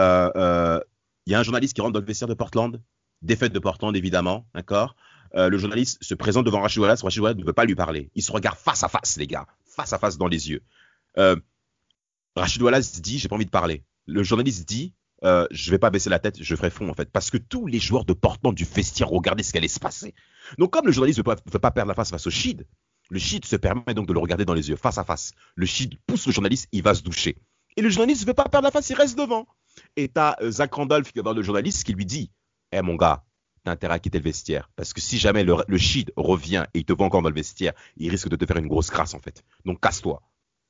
y 1.33 1.35
a 1.35 1.39
un 1.39 1.43
journaliste 1.43 1.75
qui 1.75 1.81
rentre 1.81 1.93
dans 1.93 2.01
le 2.01 2.07
vestiaire 2.07 2.29
de 2.29 2.35
Portland, 2.35 2.83
défaite 3.23 3.53
de 3.53 3.59
Portland 3.59 3.95
évidemment, 3.97 4.47
d'accord 4.55 4.97
euh, 5.37 5.49
le 5.49 5.59
journaliste 5.59 5.99
se 6.03 6.15
présente 6.15 6.45
devant 6.45 6.61
Rachid 6.61 6.81
Wallace. 6.81 7.03
Rachid 7.03 7.21
Wallace 7.21 7.39
ne 7.39 7.45
veut 7.45 7.53
pas 7.53 7.65
lui 7.65 7.75
parler. 7.75 8.11
Il 8.15 8.23
se 8.23 8.31
regarde 8.31 8.57
face 8.57 8.85
à 8.85 8.89
face, 8.89 9.17
les 9.17 9.27
gars, 9.27 9.47
face 9.65 9.93
à 9.93 9.99
face 9.99 10.17
dans 10.17 10.29
les 10.29 10.51
yeux. 10.51 10.63
Euh, 11.19 11.37
Rachid 12.37 12.63
Wallace 12.63 13.01
dit 13.01 13.19
J'ai 13.19 13.29
pas 13.29 13.35
envie 13.35 13.47
de 13.47 13.51
parler. 13.51 13.83
Le 14.07 14.23
journaliste 14.23 14.69
dit 14.69 14.93
euh, 15.25 15.47
Je 15.51 15.71
vais 15.71 15.79
pas 15.79 15.91
baisser 15.91 16.11
la 16.11 16.19
tête, 16.19 16.43
je 16.43 16.57
ferai 16.57 16.71
fond 16.71 16.89
en 16.89 16.95
fait. 16.95 17.11
Parce 17.11 17.31
que 17.31 17.39
tous 17.39 17.67
les 17.67 17.79
joueurs 17.79 18.05
de 18.05 18.13
Portland 18.13 18.55
du 18.55 18.65
vestiaire 18.65 19.09
regardaient 19.09 19.43
ce 19.43 19.53
qui 19.53 19.59
allait 19.59 19.69
se 19.69 19.81
passer. 19.81 20.15
Donc, 20.59 20.71
comme 20.71 20.87
le 20.87 20.93
journaliste 20.93 21.19
ne 21.19 21.25
veut, 21.25 21.59
pas, 21.59 21.71
perdre 21.71 21.89
la 21.89 21.95
face 21.95 22.11
face 22.11 22.27
au 22.27 22.31
Shid, 22.31 22.67
le 23.11 23.19
Shid 23.19 23.45
se 23.45 23.57
permet 23.57 23.95
donc 23.95 24.07
de 24.07 24.13
le 24.13 24.19
regarder 24.19 24.45
dans 24.45 24.55
les 24.55 24.69
yeux, 24.69 24.77
face 24.77 24.99
à 24.99 25.05
face. 25.05 25.33
Le 25.55 25.67
Shid 25.67 25.99
pousse 26.07 26.27
le 26.27 26.33
journaliste, 26.33 26.69
il 26.73 26.83
va 26.83 26.95
se 26.95 27.03
doucher. 27.03 27.37
Et 27.77 27.83
le 27.83 27.89
journaliste 27.89 28.23
ne 28.23 28.27
veut 28.27 28.35
pas 28.35 28.49
perdre 28.49 28.67
la 28.67 28.71
face, 28.71 28.89
il 28.91 28.95
reste 28.95 29.19
devant. 29.19 29.47
Et 29.97 30.09
t'as 30.09 30.37
euh, 30.41 30.51
Zach 30.51 30.73
Randolph 30.73 31.13
qui 31.13 31.19
va 31.19 31.23
voir 31.23 31.35
le 31.35 31.43
journaliste 31.43 31.85
qui 31.85 31.93
lui 31.93 32.07
dit 32.07 32.31
Eh 32.73 32.83
mon 32.83 32.95
gars, 32.95 33.25
t'as 33.65 33.73
intérêt 33.73 33.95
à 33.95 33.99
quitter 33.99 34.19
le 34.19 34.25
vestiaire. 34.25 34.71
Parce 34.77 34.93
que 34.93 35.01
si 35.01 35.19
jamais 35.19 35.43
le, 35.43 35.57
le 35.67 35.79
revient 36.17 36.67
et 36.75 36.81
il 36.81 36.85
te 36.85 36.93
voit 36.93 37.07
encore 37.07 37.23
dans 37.23 37.29
le 37.29 37.35
vestiaire, 37.35 37.73
il 37.97 38.11
risque 38.11 38.29
de 38.29 38.37
te 38.37 38.47
faire 38.47 38.59
une 38.59 38.69
grosse 38.69 38.91
crasse 38.91 39.15
en 39.15 39.21
fait. 39.21 39.43
Donc 39.65 39.81
casse-toi. 39.81 40.23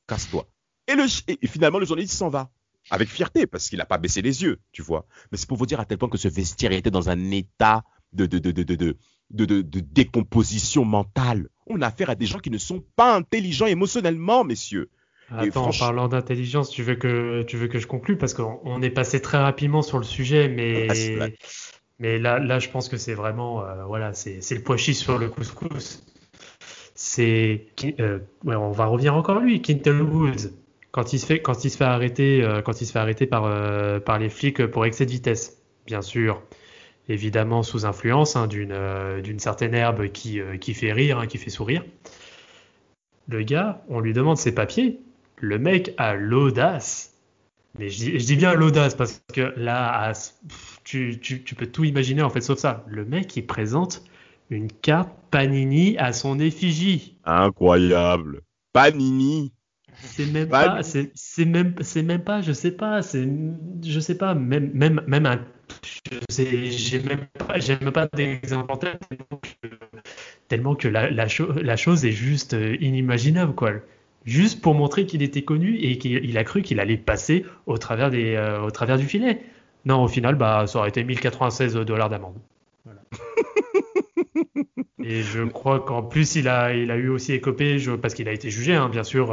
Casse-toi. 0.06 0.48
Et, 0.86 0.94
le, 0.94 1.04
et 1.28 1.46
finalement, 1.46 1.78
le 1.78 1.86
journaliste 1.86 2.14
s'en 2.14 2.28
va. 2.28 2.50
Avec 2.90 3.08
fierté, 3.08 3.46
parce 3.46 3.68
qu'il 3.68 3.78
n'a 3.78 3.86
pas 3.86 3.98
baissé 3.98 4.22
les 4.22 4.42
yeux, 4.42 4.60
tu 4.72 4.82
vois. 4.82 5.06
Mais 5.32 5.38
c'est 5.38 5.48
pour 5.48 5.56
vous 5.56 5.66
dire 5.66 5.80
à 5.80 5.84
tel 5.84 5.98
point 5.98 6.08
que 6.08 6.18
ce 6.18 6.28
vestiaire 6.28 6.72
était 6.72 6.90
dans 6.90 7.08
un 7.08 7.30
état 7.30 7.82
de, 8.12 8.26
de, 8.26 8.38
de, 8.38 8.50
de, 8.52 8.62
de, 8.62 8.96
de, 9.30 9.62
de 9.62 9.80
décomposition 9.80 10.84
mentale. 10.84 11.48
On 11.66 11.80
a 11.80 11.86
affaire 11.86 12.10
à 12.10 12.14
des 12.14 12.26
gens 12.26 12.38
qui 12.38 12.50
ne 12.50 12.58
sont 12.58 12.84
pas 12.94 13.16
intelligents 13.16 13.66
émotionnellement, 13.66 14.44
messieurs. 14.44 14.90
Attends, 15.30 15.68
en 15.68 15.78
parlant 15.78 16.08
d'intelligence, 16.08 16.68
tu 16.68 16.82
veux 16.82 16.96
que 16.96 17.42
tu 17.44 17.56
veux 17.56 17.68
que 17.68 17.78
je 17.78 17.86
conclue? 17.86 18.18
Parce 18.18 18.34
qu'on 18.34 18.82
est 18.82 18.90
passé 18.90 19.22
très 19.22 19.38
rapidement 19.38 19.80
sur 19.80 19.98
le 19.98 20.04
sujet, 20.04 20.48
mais 20.48 20.88
mais 21.98 22.18
là, 22.18 22.38
là, 22.38 22.58
je 22.58 22.68
pense 22.68 22.88
que 22.88 22.96
c'est 22.96 23.14
vraiment, 23.14 23.64
euh, 23.64 23.84
voilà, 23.84 24.12
c'est 24.12 24.40
le 24.50 24.62
pois 24.62 24.76
chiche 24.76 24.98
sur 24.98 25.16
le 25.16 25.28
couscous. 25.28 26.04
C'est, 26.94 27.68
euh, 28.00 28.18
ouais, 28.44 28.56
on 28.56 28.72
va 28.72 28.86
revenir 28.86 29.16
encore 29.16 29.40
lui, 29.40 29.62
Quinton 29.62 30.00
Woods, 30.00 30.50
quand 30.94 31.12
il 31.12 31.18
se 31.18 31.26
fait, 31.26 31.42
arrêter, 31.80 32.44
euh, 32.44 32.62
arrêter 32.94 33.26
par, 33.26 34.18
les 34.20 34.28
flics 34.28 34.64
pour 34.66 34.86
excès 34.86 35.04
de 35.04 35.10
vitesse, 35.10 35.60
bien 35.86 36.02
sûr, 36.02 36.40
évidemment 37.08 37.64
sous 37.64 37.84
influence 37.84 38.36
hein, 38.36 38.46
d'une 38.46 38.78
d'une 39.20 39.40
certaine 39.40 39.74
herbe 39.74 40.06
qui, 40.06 40.38
fait 40.72 40.92
rire, 40.92 41.18
hein, 41.18 41.26
qui 41.26 41.38
fait 41.38 41.50
sourire. 41.50 41.84
Le 43.26 43.42
gars, 43.42 43.82
on 43.88 43.98
lui 43.98 44.12
demande 44.12 44.36
ses 44.36 44.54
papiers. 44.54 45.00
Le 45.40 45.58
mec 45.58 45.94
a 45.96 46.14
l'audace 46.14 47.10
mais 47.76 47.88
je 47.88 47.98
dis, 47.98 48.18
je 48.20 48.24
dis 48.24 48.36
bien 48.36 48.54
l'audace 48.54 48.94
parce 48.94 49.20
que 49.32 49.52
là, 49.56 50.12
tu, 50.84 51.18
tu, 51.18 51.42
tu, 51.42 51.54
peux 51.56 51.66
tout 51.66 51.82
imaginer 51.82 52.22
en 52.22 52.30
fait 52.30 52.40
sauf 52.40 52.56
ça. 52.56 52.84
Le 52.86 53.04
mec, 53.04 53.36
il 53.36 53.44
présente 53.44 54.04
une 54.48 54.70
carte 54.70 55.10
Panini 55.32 55.98
à 55.98 56.12
son 56.12 56.38
effigie. 56.38 57.16
Incroyable. 57.24 58.42
Panini. 58.72 59.52
C'est 60.02 60.26
même 60.26 60.48
pas, 60.48 60.82
c'est 60.82 61.44
même, 61.44 61.74
c'est 61.80 62.02
même 62.02 62.22
pas, 62.22 62.42
je 62.42 62.52
sais 62.52 62.72
pas, 62.72 63.02
c'est, 63.02 63.28
je 63.84 64.00
sais 64.00 64.16
pas, 64.16 64.34
même, 64.34 64.70
même, 64.74 65.00
même 65.06 65.26
un, 65.26 65.40
je 65.82 66.18
sais, 66.30 66.70
j'ai 66.70 67.00
même 67.00 67.26
pas, 67.38 67.58
j'ai 67.58 67.78
même 67.78 67.92
pas 67.92 68.08
d'exemple 68.12 68.72
en 68.72 68.76
tête 68.76 69.02
tellement 70.48 70.74
que, 70.74 70.88
la, 70.88 71.10
la, 71.10 71.26
la, 71.62 71.76
chose 71.76 72.04
est 72.04 72.12
juste 72.12 72.54
euh, 72.54 72.76
inimaginable 72.80 73.54
quoi 73.54 73.72
juste 74.24 74.60
pour 74.60 74.74
montrer 74.74 75.06
qu'il 75.06 75.22
était 75.22 75.42
connu 75.42 75.76
et 75.76 75.98
qu'il 75.98 76.38
a 76.38 76.44
cru 76.44 76.62
qu'il 76.62 76.80
allait 76.80 76.96
passer 76.96 77.44
au 77.66 77.78
travers, 77.78 78.10
des, 78.10 78.34
euh, 78.34 78.62
au 78.62 78.70
travers 78.70 78.98
du 78.98 79.06
filet. 79.06 79.40
Non, 79.84 80.02
au 80.02 80.08
final, 80.08 80.34
bah, 80.34 80.66
ça 80.66 80.78
aurait 80.78 80.88
été 80.88 81.04
1096 81.04 81.74
dollars 81.74 82.08
d'amende. 82.08 82.36
Et 85.04 85.22
je 85.22 85.42
crois 85.42 85.80
qu'en 85.80 86.02
plus, 86.02 86.34
il 86.36 86.48
a, 86.48 86.74
il 86.74 86.90
a 86.90 86.96
eu 86.96 87.08
aussi 87.08 87.32
écopé, 87.32 87.76
parce 88.00 88.14
qu'il 88.14 88.28
a 88.28 88.32
été 88.32 88.50
jugé, 88.50 88.74
hein, 88.74 88.88
bien 88.88 89.04
sûr, 89.04 89.32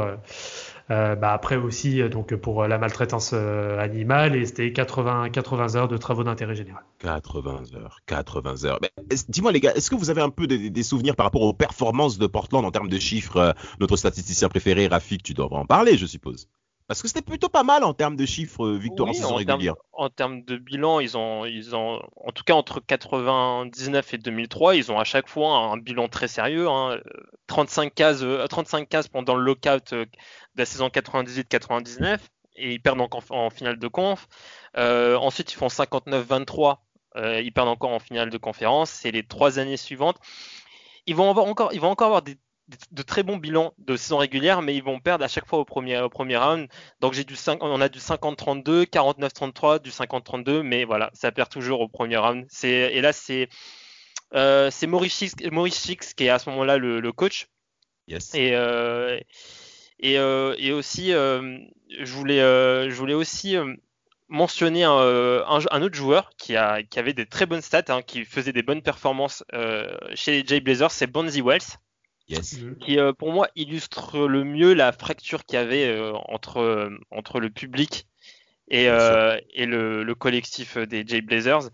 euh, 0.90 1.14
bah 1.14 1.32
après 1.32 1.56
aussi 1.56 2.06
donc 2.10 2.34
pour 2.34 2.66
la 2.66 2.76
maltraitance 2.76 3.32
animale 3.32 4.36
et 4.36 4.44
c'était 4.44 4.72
80, 4.72 5.30
80 5.30 5.76
heures 5.76 5.88
de 5.88 5.96
travaux 5.96 6.24
d'intérêt 6.24 6.54
général. 6.54 6.82
80 6.98 7.74
heures, 7.74 8.00
80 8.06 8.64
heures. 8.64 8.80
Dis-moi 9.28 9.52
les 9.52 9.60
gars, 9.60 9.72
est-ce 9.72 9.90
que 9.90 9.94
vous 9.94 10.10
avez 10.10 10.20
un 10.20 10.28
peu 10.28 10.46
des, 10.46 10.82
souvenirs 10.82 11.16
par 11.16 11.24
rapport 11.24 11.42
aux 11.42 11.54
performances 11.54 12.18
de 12.18 12.26
Portland 12.26 12.64
en 12.64 12.70
termes 12.70 12.88
de 12.88 12.98
chiffres 12.98 13.54
Notre 13.80 13.96
statisticien 13.96 14.48
préféré, 14.48 14.88
Rafik, 14.88 15.22
tu 15.22 15.32
dois 15.32 15.52
en 15.52 15.64
parler, 15.64 15.96
je 15.96 16.04
suppose. 16.04 16.48
Parce 16.88 17.00
que 17.00 17.08
c'était 17.08 17.22
plutôt 17.22 17.48
pas 17.48 17.62
mal 17.62 17.84
en 17.84 17.94
termes 17.94 18.16
de 18.16 18.26
chiffres 18.26 18.66
euh, 18.66 18.76
victoire 18.76 19.08
en 19.08 19.12
saison 19.12 19.34
régulière. 19.34 19.74
en 19.92 20.10
termes 20.10 20.42
de 20.42 20.56
bilan, 20.56 21.00
ils 21.00 21.16
ont, 21.16 21.44
ils 21.44 21.74
ont, 21.74 22.02
en 22.16 22.32
tout 22.32 22.44
cas 22.44 22.54
entre 22.54 22.80
99 22.80 24.14
et 24.14 24.18
2003, 24.18 24.76
ils 24.76 24.90
ont 24.90 24.98
à 24.98 25.04
chaque 25.04 25.28
fois 25.28 25.56
un 25.56 25.76
bilan 25.76 26.08
très 26.08 26.28
sérieux. 26.28 26.66
35 27.46 27.82
hein. 27.82 27.90
cases, 27.94 28.24
35 28.50 28.82
euh, 28.82 28.84
cases 28.86 29.08
pendant 29.08 29.34
le 29.34 29.42
lockout 29.42 29.92
euh, 29.92 30.04
de 30.04 30.08
la 30.56 30.64
saison 30.64 30.88
98-99 30.88 32.18
et 32.56 32.74
ils 32.74 32.80
perdent 32.80 33.00
encore 33.00 33.22
en, 33.30 33.48
finale 33.48 33.78
de 33.78 33.88
conf. 33.88 34.28
ensuite, 34.76 35.52
ils 35.52 35.56
font 35.56 35.68
59-23, 35.68 36.76
ils 37.16 37.52
perdent 37.52 37.68
encore 37.68 37.92
en 37.92 37.98
finale 37.98 38.28
de 38.28 38.36
conférence. 38.36 38.90
C'est 38.90 39.10
les 39.10 39.22
trois 39.22 39.58
années 39.58 39.78
suivantes. 39.78 40.18
Ils 41.06 41.16
vont 41.16 41.30
avoir 41.30 41.46
encore, 41.46 41.72
ils 41.72 41.80
vont 41.80 41.88
encore 41.88 42.08
avoir 42.08 42.22
des 42.22 42.36
de 42.90 43.02
très 43.02 43.22
bons 43.22 43.36
bilans 43.36 43.74
de 43.78 43.96
saison 43.96 44.18
régulière, 44.18 44.62
mais 44.62 44.74
ils 44.74 44.82
vont 44.82 45.00
perdre 45.00 45.24
à 45.24 45.28
chaque 45.28 45.46
fois 45.46 45.58
au 45.58 45.64
premier, 45.64 45.98
au 46.00 46.08
premier 46.08 46.36
round. 46.36 46.68
Donc 47.00 47.12
j'ai 47.12 47.24
du 47.24 47.36
5, 47.36 47.62
on 47.62 47.80
a 47.80 47.88
du 47.88 47.98
50-32, 47.98 48.86
49-33, 48.86 49.82
du 49.82 49.90
50-32, 49.90 50.62
mais 50.62 50.84
voilà, 50.84 51.10
ça 51.12 51.32
perd 51.32 51.48
toujours 51.48 51.80
au 51.80 51.88
premier 51.88 52.16
round. 52.16 52.46
Et 52.62 53.00
là, 53.00 53.12
c'est 53.12 53.48
euh, 54.34 54.70
Maurice, 54.86 55.18
Chix, 55.18 56.14
qui 56.14 56.24
est 56.24 56.30
à 56.30 56.38
ce 56.38 56.48
moment-là 56.50 56.78
le, 56.78 57.12
coach. 57.12 57.48
Yes. 58.08 58.34
Et, 58.34 58.54
euh, 58.54 59.18
et, 60.00 60.18
euh, 60.18 60.54
et, 60.58 60.72
aussi, 60.72 61.10
je, 61.10 62.12
voulais, 62.12 62.38
je 62.38 62.94
voulais 62.94 63.14
aussi 63.14 63.56
mentionner 64.28 64.84
un, 64.84 65.42
un, 65.70 65.82
autre 65.82 65.94
joueur 65.94 66.30
qui, 66.38 66.56
a, 66.56 66.82
qui 66.82 66.98
avait 66.98 67.12
des 67.12 67.26
très 67.26 67.44
bonnes 67.44 67.60
stats, 67.60 67.84
hein, 67.88 68.02
qui 68.02 68.24
faisait 68.24 68.52
des 68.52 68.62
bonnes 68.62 68.82
performances 68.82 69.44
chez 70.14 70.32
les 70.32 70.46
Jay 70.46 70.60
Blazers, 70.60 70.90
c'est 70.90 71.06
Bonzi 71.06 71.42
Wells. 71.42 71.78
Qui 72.80 72.98
euh, 72.98 73.12
pour 73.12 73.32
moi 73.32 73.48
illustre 73.56 74.26
le 74.26 74.44
mieux 74.44 74.74
la 74.74 74.92
fracture 74.92 75.44
qu'il 75.44 75.58
y 75.58 75.62
avait 75.62 75.86
euh, 75.86 76.12
entre, 76.28 76.58
euh, 76.58 76.90
entre 77.10 77.40
le 77.40 77.50
public 77.50 78.06
et, 78.68 78.84
et 78.84 79.66
le, 79.66 80.02
le, 80.02 80.14
collectif 80.14 80.78
des 80.78 81.06
Jay 81.06 81.20
Blazers. 81.20 81.70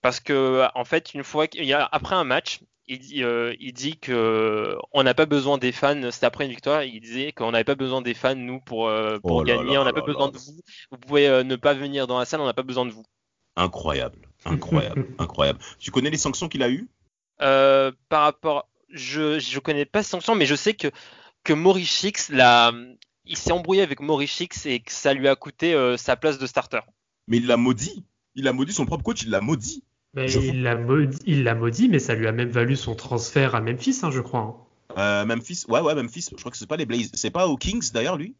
Parce 0.00 0.20
que 0.20 0.66
en 0.74 0.84
fait, 0.84 1.12
une 1.12 1.24
fois 1.24 1.46
qu'il 1.46 1.64
y 1.64 1.74
a, 1.74 1.84
après 1.92 2.14
un 2.14 2.24
match, 2.24 2.60
il 2.86 2.98
dit, 2.98 3.22
il 3.60 3.72
dit 3.74 3.98
que 3.98 4.74
on 4.92 5.02
n'a 5.02 5.12
pas 5.12 5.26
besoin 5.26 5.58
des 5.58 5.70
fans. 5.70 6.10
C'était 6.10 6.24
après 6.24 6.46
une 6.46 6.52
victoire. 6.52 6.82
Il 6.82 6.98
disait 7.00 7.32
qu'on 7.32 7.50
n'avait 7.50 7.64
pas 7.64 7.74
besoin 7.74 8.00
des 8.00 8.14
fans 8.14 8.34
nous 8.34 8.60
pour, 8.60 8.90
pour 9.22 9.36
oh 9.36 9.42
gagner. 9.42 9.76
on 9.76 9.84
n'a 9.84 9.92
pas 9.92 10.00
besoin 10.00 10.28
de 10.28 10.38
vous. 10.38 10.60
Vous 10.90 10.98
pouvez 10.98 11.44
ne 11.44 11.56
pas 11.56 11.74
venir 11.74 12.06
dans 12.06 12.18
la 12.18 12.24
salle. 12.24 12.40
On 12.40 12.46
n'a 12.46 12.54
pas 12.54 12.62
besoin 12.62 12.86
de 12.86 12.90
vous. 12.90 13.04
Incroyable, 13.56 14.18
incroyable, 14.46 15.08
incroyable. 15.18 15.58
Tu 15.78 15.90
connais 15.90 16.08
les 16.08 16.16
sanctions 16.16 16.48
qu'il 16.48 16.62
a 16.62 16.70
eues? 16.70 16.88
Par 17.38 18.22
rapport 18.22 18.69
je 18.92 19.38
je 19.38 19.58
connais 19.58 19.84
pas 19.84 20.02
cette 20.02 20.12
sanction, 20.12 20.34
mais 20.34 20.46
je 20.46 20.54
sais 20.54 20.74
que 20.74 20.88
que 21.44 21.52
Maurice 21.52 22.28
la, 22.30 22.72
il 23.24 23.36
s'est 23.36 23.52
embrouillé 23.52 23.82
avec 23.82 24.00
Maurice 24.00 24.66
et 24.66 24.80
que 24.80 24.92
ça 24.92 25.14
lui 25.14 25.28
a 25.28 25.36
coûté 25.36 25.74
euh, 25.74 25.96
sa 25.96 26.16
place 26.16 26.38
de 26.38 26.46
starter. 26.46 26.80
Mais 27.28 27.38
il 27.38 27.46
l'a 27.46 27.56
maudit. 27.56 28.04
Il 28.34 28.46
a 28.48 28.52
maudit 28.52 28.72
son 28.72 28.86
propre 28.86 29.04
coach, 29.04 29.22
il 29.22 29.30
l'a 29.30 29.40
maudit. 29.40 29.84
il 30.16 30.62
l'a 30.62 30.76
maudit, 30.76 31.44
maudit, 31.54 31.88
mais 31.88 31.98
ça 31.98 32.14
lui 32.14 32.26
a 32.26 32.32
même 32.32 32.50
valu 32.50 32.76
son 32.76 32.94
transfert 32.94 33.54
à 33.54 33.60
Memphis, 33.60 34.00
hein, 34.02 34.10
je 34.10 34.20
crois. 34.20 34.40
Hein. 34.40 34.54
Euh, 34.98 35.24
Memphis, 35.24 35.64
ouais, 35.68 35.80
ouais, 35.80 35.94
Memphis. 35.94 36.26
Je 36.30 36.36
crois 36.36 36.50
que 36.50 36.56
c'est 36.56 36.66
pas 36.66 36.76
les 36.76 36.86
Blazers, 36.86 37.10
c'est 37.14 37.30
pas 37.30 37.46
aux 37.46 37.56
Kings 37.56 37.92
d'ailleurs, 37.92 38.16
lui? 38.16 38.34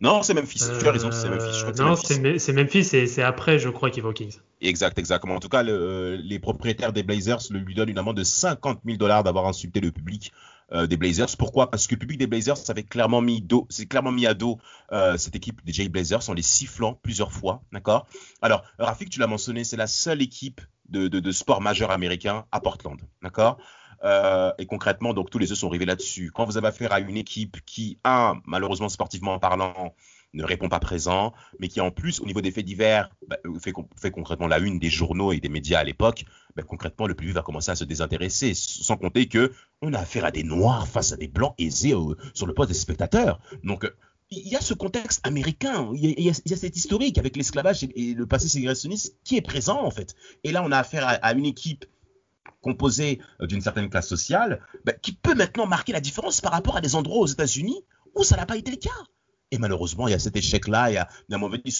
Non, 0.00 0.22
c'est 0.22 0.34
Memphis. 0.34 0.60
tu 0.80 0.86
as 0.86 0.92
raison, 0.92 1.10
c'est 1.12 1.28
Memphis. 1.30 1.80
non, 1.80 1.96
c'est 1.96 2.52
Memphis 2.52 2.96
et 2.96 3.06
c'est 3.06 3.22
après, 3.22 3.58
je 3.58 3.68
crois, 3.68 3.90
qu'il 3.90 4.02
va 4.02 4.10
aux 4.10 4.12
Kings. 4.12 4.38
Exact, 4.60 4.98
exactement. 4.98 5.36
En 5.36 5.40
tout 5.40 5.48
cas, 5.48 5.62
les 5.62 6.38
propriétaires 6.38 6.92
des 6.92 7.02
Blazers 7.02 7.40
lui 7.50 7.74
donnent 7.74 7.88
une 7.90 7.98
amende 7.98 8.16
de 8.16 8.24
50 8.24 8.80
000 8.84 8.96
dollars 8.96 9.22
d'avoir 9.24 9.46
insulté 9.46 9.80
le 9.80 9.92
public 9.92 10.32
euh, 10.72 10.86
des 10.86 10.96
Blazers. 10.96 11.36
Pourquoi? 11.38 11.70
Parce 11.70 11.86
que 11.86 11.94
le 11.94 11.98
public 11.98 12.18
des 12.18 12.26
Blazers 12.26 12.56
avait 12.68 12.82
clairement 12.82 13.20
mis 13.20 13.46
clairement 13.88 14.14
à 14.26 14.34
dos 14.34 14.58
euh, 14.92 15.16
cette 15.18 15.36
équipe 15.36 15.64
des 15.64 15.72
Jay 15.72 15.88
Blazers 15.88 16.28
en 16.30 16.32
les 16.32 16.42
sifflant 16.42 16.94
plusieurs 16.94 17.32
fois, 17.32 17.62
d'accord? 17.70 18.06
Alors, 18.40 18.64
Rafik, 18.78 19.10
tu 19.10 19.20
l'as 19.20 19.26
mentionné, 19.26 19.62
c'est 19.62 19.76
la 19.76 19.86
seule 19.86 20.22
équipe 20.22 20.60
de, 20.88 21.08
de, 21.08 21.20
de 21.20 21.32
sport 21.32 21.60
majeur 21.60 21.90
américain 21.90 22.46
à 22.50 22.60
Portland, 22.60 22.98
d'accord? 23.22 23.58
Euh, 24.02 24.52
et 24.58 24.66
concrètement, 24.66 25.14
donc 25.14 25.30
tous 25.30 25.38
les 25.38 25.52
œufs 25.52 25.58
sont 25.58 25.68
rivés 25.68 25.86
là-dessus. 25.86 26.30
Quand 26.34 26.44
vous 26.44 26.56
avez 26.56 26.68
affaire 26.68 26.92
à 26.92 27.00
une 27.00 27.16
équipe 27.16 27.58
qui, 27.64 27.98
un, 28.04 28.40
malheureusement 28.46 28.88
sportivement 28.88 29.38
parlant, 29.38 29.94
ne 30.34 30.44
répond 30.44 30.68
pas 30.68 30.80
présent, 30.80 31.32
mais 31.60 31.68
qui 31.68 31.80
en 31.80 31.90
plus, 31.90 32.20
au 32.20 32.26
niveau 32.26 32.40
des 32.40 32.50
faits 32.50 32.64
divers, 32.64 33.08
bah, 33.28 33.36
fait, 33.62 33.72
fait, 33.96 34.10
concrètement 34.10 34.48
la 34.48 34.58
une 34.58 34.78
des 34.78 34.90
journaux 34.90 35.32
et 35.32 35.38
des 35.38 35.48
médias 35.48 35.78
à 35.78 35.84
l'époque, 35.84 36.24
bah, 36.56 36.62
concrètement, 36.62 37.06
le 37.06 37.14
public 37.14 37.34
va 37.34 37.42
commencer 37.42 37.70
à 37.70 37.76
se 37.76 37.84
désintéresser, 37.84 38.52
sans 38.54 38.96
compter 38.96 39.26
que 39.26 39.52
on 39.80 39.92
a 39.92 40.00
affaire 40.00 40.24
à 40.24 40.30
des 40.30 40.42
noirs 40.42 40.88
face 40.88 41.12
à 41.12 41.16
des 41.16 41.28
blancs 41.28 41.54
aisés 41.58 41.94
sur 42.34 42.46
le 42.46 42.54
poste 42.54 42.68
des 42.68 42.74
spectateurs. 42.74 43.40
Donc, 43.62 43.90
il 44.30 44.48
y 44.48 44.56
a 44.56 44.60
ce 44.60 44.74
contexte 44.74 45.24
américain, 45.26 45.90
il 45.94 46.20
y 46.20 46.28
a, 46.28 46.32
il 46.44 46.56
cette 46.56 46.76
historique 46.76 47.18
avec 47.18 47.36
l'esclavage 47.36 47.84
et, 47.84 48.14
le 48.14 48.26
passé 48.26 48.48
ségrégationniste 48.48 49.16
qui 49.22 49.36
est 49.36 49.42
présent 49.42 49.80
en 49.84 49.90
fait. 49.90 50.14
Et 50.42 50.50
là, 50.50 50.64
on 50.64 50.72
a 50.72 50.78
affaire 50.78 51.18
à 51.22 51.32
une 51.34 51.46
équipe 51.46 51.84
composé 52.60 53.20
euh, 53.40 53.46
d'une 53.46 53.60
certaine 53.60 53.88
classe 53.88 54.08
sociale, 54.08 54.60
bah, 54.84 54.92
qui 54.92 55.12
peut 55.12 55.34
maintenant 55.34 55.66
marquer 55.66 55.92
la 55.92 56.00
différence 56.00 56.40
par 56.40 56.52
rapport 56.52 56.76
à 56.76 56.80
des 56.80 56.94
endroits 56.94 57.20
aux 57.20 57.26
États-Unis 57.26 57.84
où 58.14 58.22
ça 58.22 58.36
n'a 58.36 58.46
pas 58.46 58.56
été 58.56 58.70
le 58.70 58.76
cas. 58.76 58.90
Et 59.50 59.58
malheureusement, 59.58 60.08
il 60.08 60.10
y 60.10 60.14
a 60.14 60.18
cet 60.18 60.36
échec-là, 60.36 60.90
il 60.90 60.94
y 60.94 60.96
a, 60.96 61.08
à 61.30 61.38
mon 61.38 61.52
avis, 61.52 61.70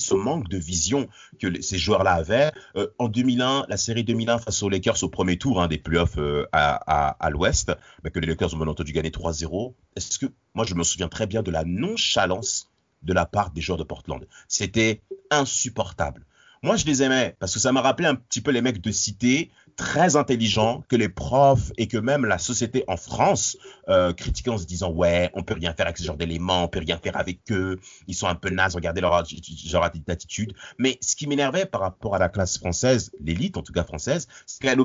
ce 0.00 0.14
manque, 0.14 0.48
de 0.48 0.56
vision 0.56 1.08
que 1.38 1.60
ces 1.60 1.76
joueurs-là 1.76 2.12
avaient. 2.12 2.52
Euh, 2.76 2.88
en 2.98 3.08
2001, 3.08 3.66
la 3.68 3.76
série 3.76 4.04
2001 4.04 4.38
face 4.38 4.62
aux 4.62 4.70
Lakers 4.70 5.02
au 5.02 5.08
premier 5.08 5.36
tour 5.36 5.60
hein, 5.60 5.68
des 5.68 5.76
playoffs 5.76 6.16
euh, 6.16 6.46
à, 6.52 7.28
l'Ouest, 7.30 7.72
bah, 8.02 8.10
que 8.10 8.18
les 8.18 8.26
Lakers 8.26 8.54
ont 8.54 8.56
bien 8.56 8.68
entendu 8.68 8.92
gagner 8.92 9.10
3-0. 9.10 9.74
Est-ce 9.96 10.18
que, 10.18 10.26
moi, 10.54 10.64
je 10.64 10.74
me 10.74 10.84
souviens 10.84 11.08
très 11.08 11.26
bien 11.26 11.42
de 11.42 11.50
la 11.50 11.64
nonchalance 11.64 12.70
de 13.04 13.12
la 13.12 13.26
part 13.26 13.50
des 13.50 13.60
joueurs 13.60 13.78
de 13.78 13.84
Portland. 13.84 14.26
C'était 14.48 15.02
insupportable. 15.30 16.24
Moi, 16.64 16.76
je 16.76 16.86
les 16.86 17.02
aimais 17.02 17.36
parce 17.38 17.52
que 17.52 17.60
ça 17.60 17.72
m'a 17.72 17.82
rappelé 17.82 18.08
un 18.08 18.14
petit 18.14 18.40
peu 18.40 18.50
les 18.50 18.62
mecs 18.62 18.80
de 18.80 18.90
cité 18.90 19.50
très 19.76 20.16
intelligent 20.16 20.84
que 20.88 20.96
les 20.96 21.08
profs 21.08 21.72
et 21.76 21.86
que 21.86 21.98
même 21.98 22.24
la 22.24 22.38
société 22.38 22.84
en 22.86 22.96
France 22.96 23.56
euh, 23.88 24.12
critiquaient 24.12 24.50
en 24.50 24.58
se 24.58 24.66
disant 24.66 24.90
ouais 24.90 25.30
on 25.34 25.42
peut 25.42 25.54
rien 25.54 25.74
faire 25.74 25.86
avec 25.86 25.98
ce 25.98 26.04
genre 26.04 26.16
d'éléments 26.16 26.64
on 26.64 26.68
peut 26.68 26.80
rien 26.80 26.98
faire 26.98 27.16
avec 27.16 27.40
eux 27.50 27.78
ils 28.06 28.14
sont 28.14 28.26
un 28.26 28.34
peu 28.34 28.50
nazes 28.50 28.74
regardez 28.74 29.00
leur 29.00 29.24
genre 29.66 29.84
attitude. 29.84 30.54
Mais 30.78 30.98
ce 31.00 31.16
qui 31.16 31.26
m'énervait 31.26 31.66
par 31.66 31.80
rapport 31.80 32.14
à 32.14 32.18
la 32.18 32.28
classe 32.28 32.58
française 32.58 33.10
l'élite 33.20 33.56
en 33.56 33.62
tout 33.62 33.72
cas 33.72 33.84
française 33.84 34.28
c'est 34.46 34.62
qu'elle 34.62 34.78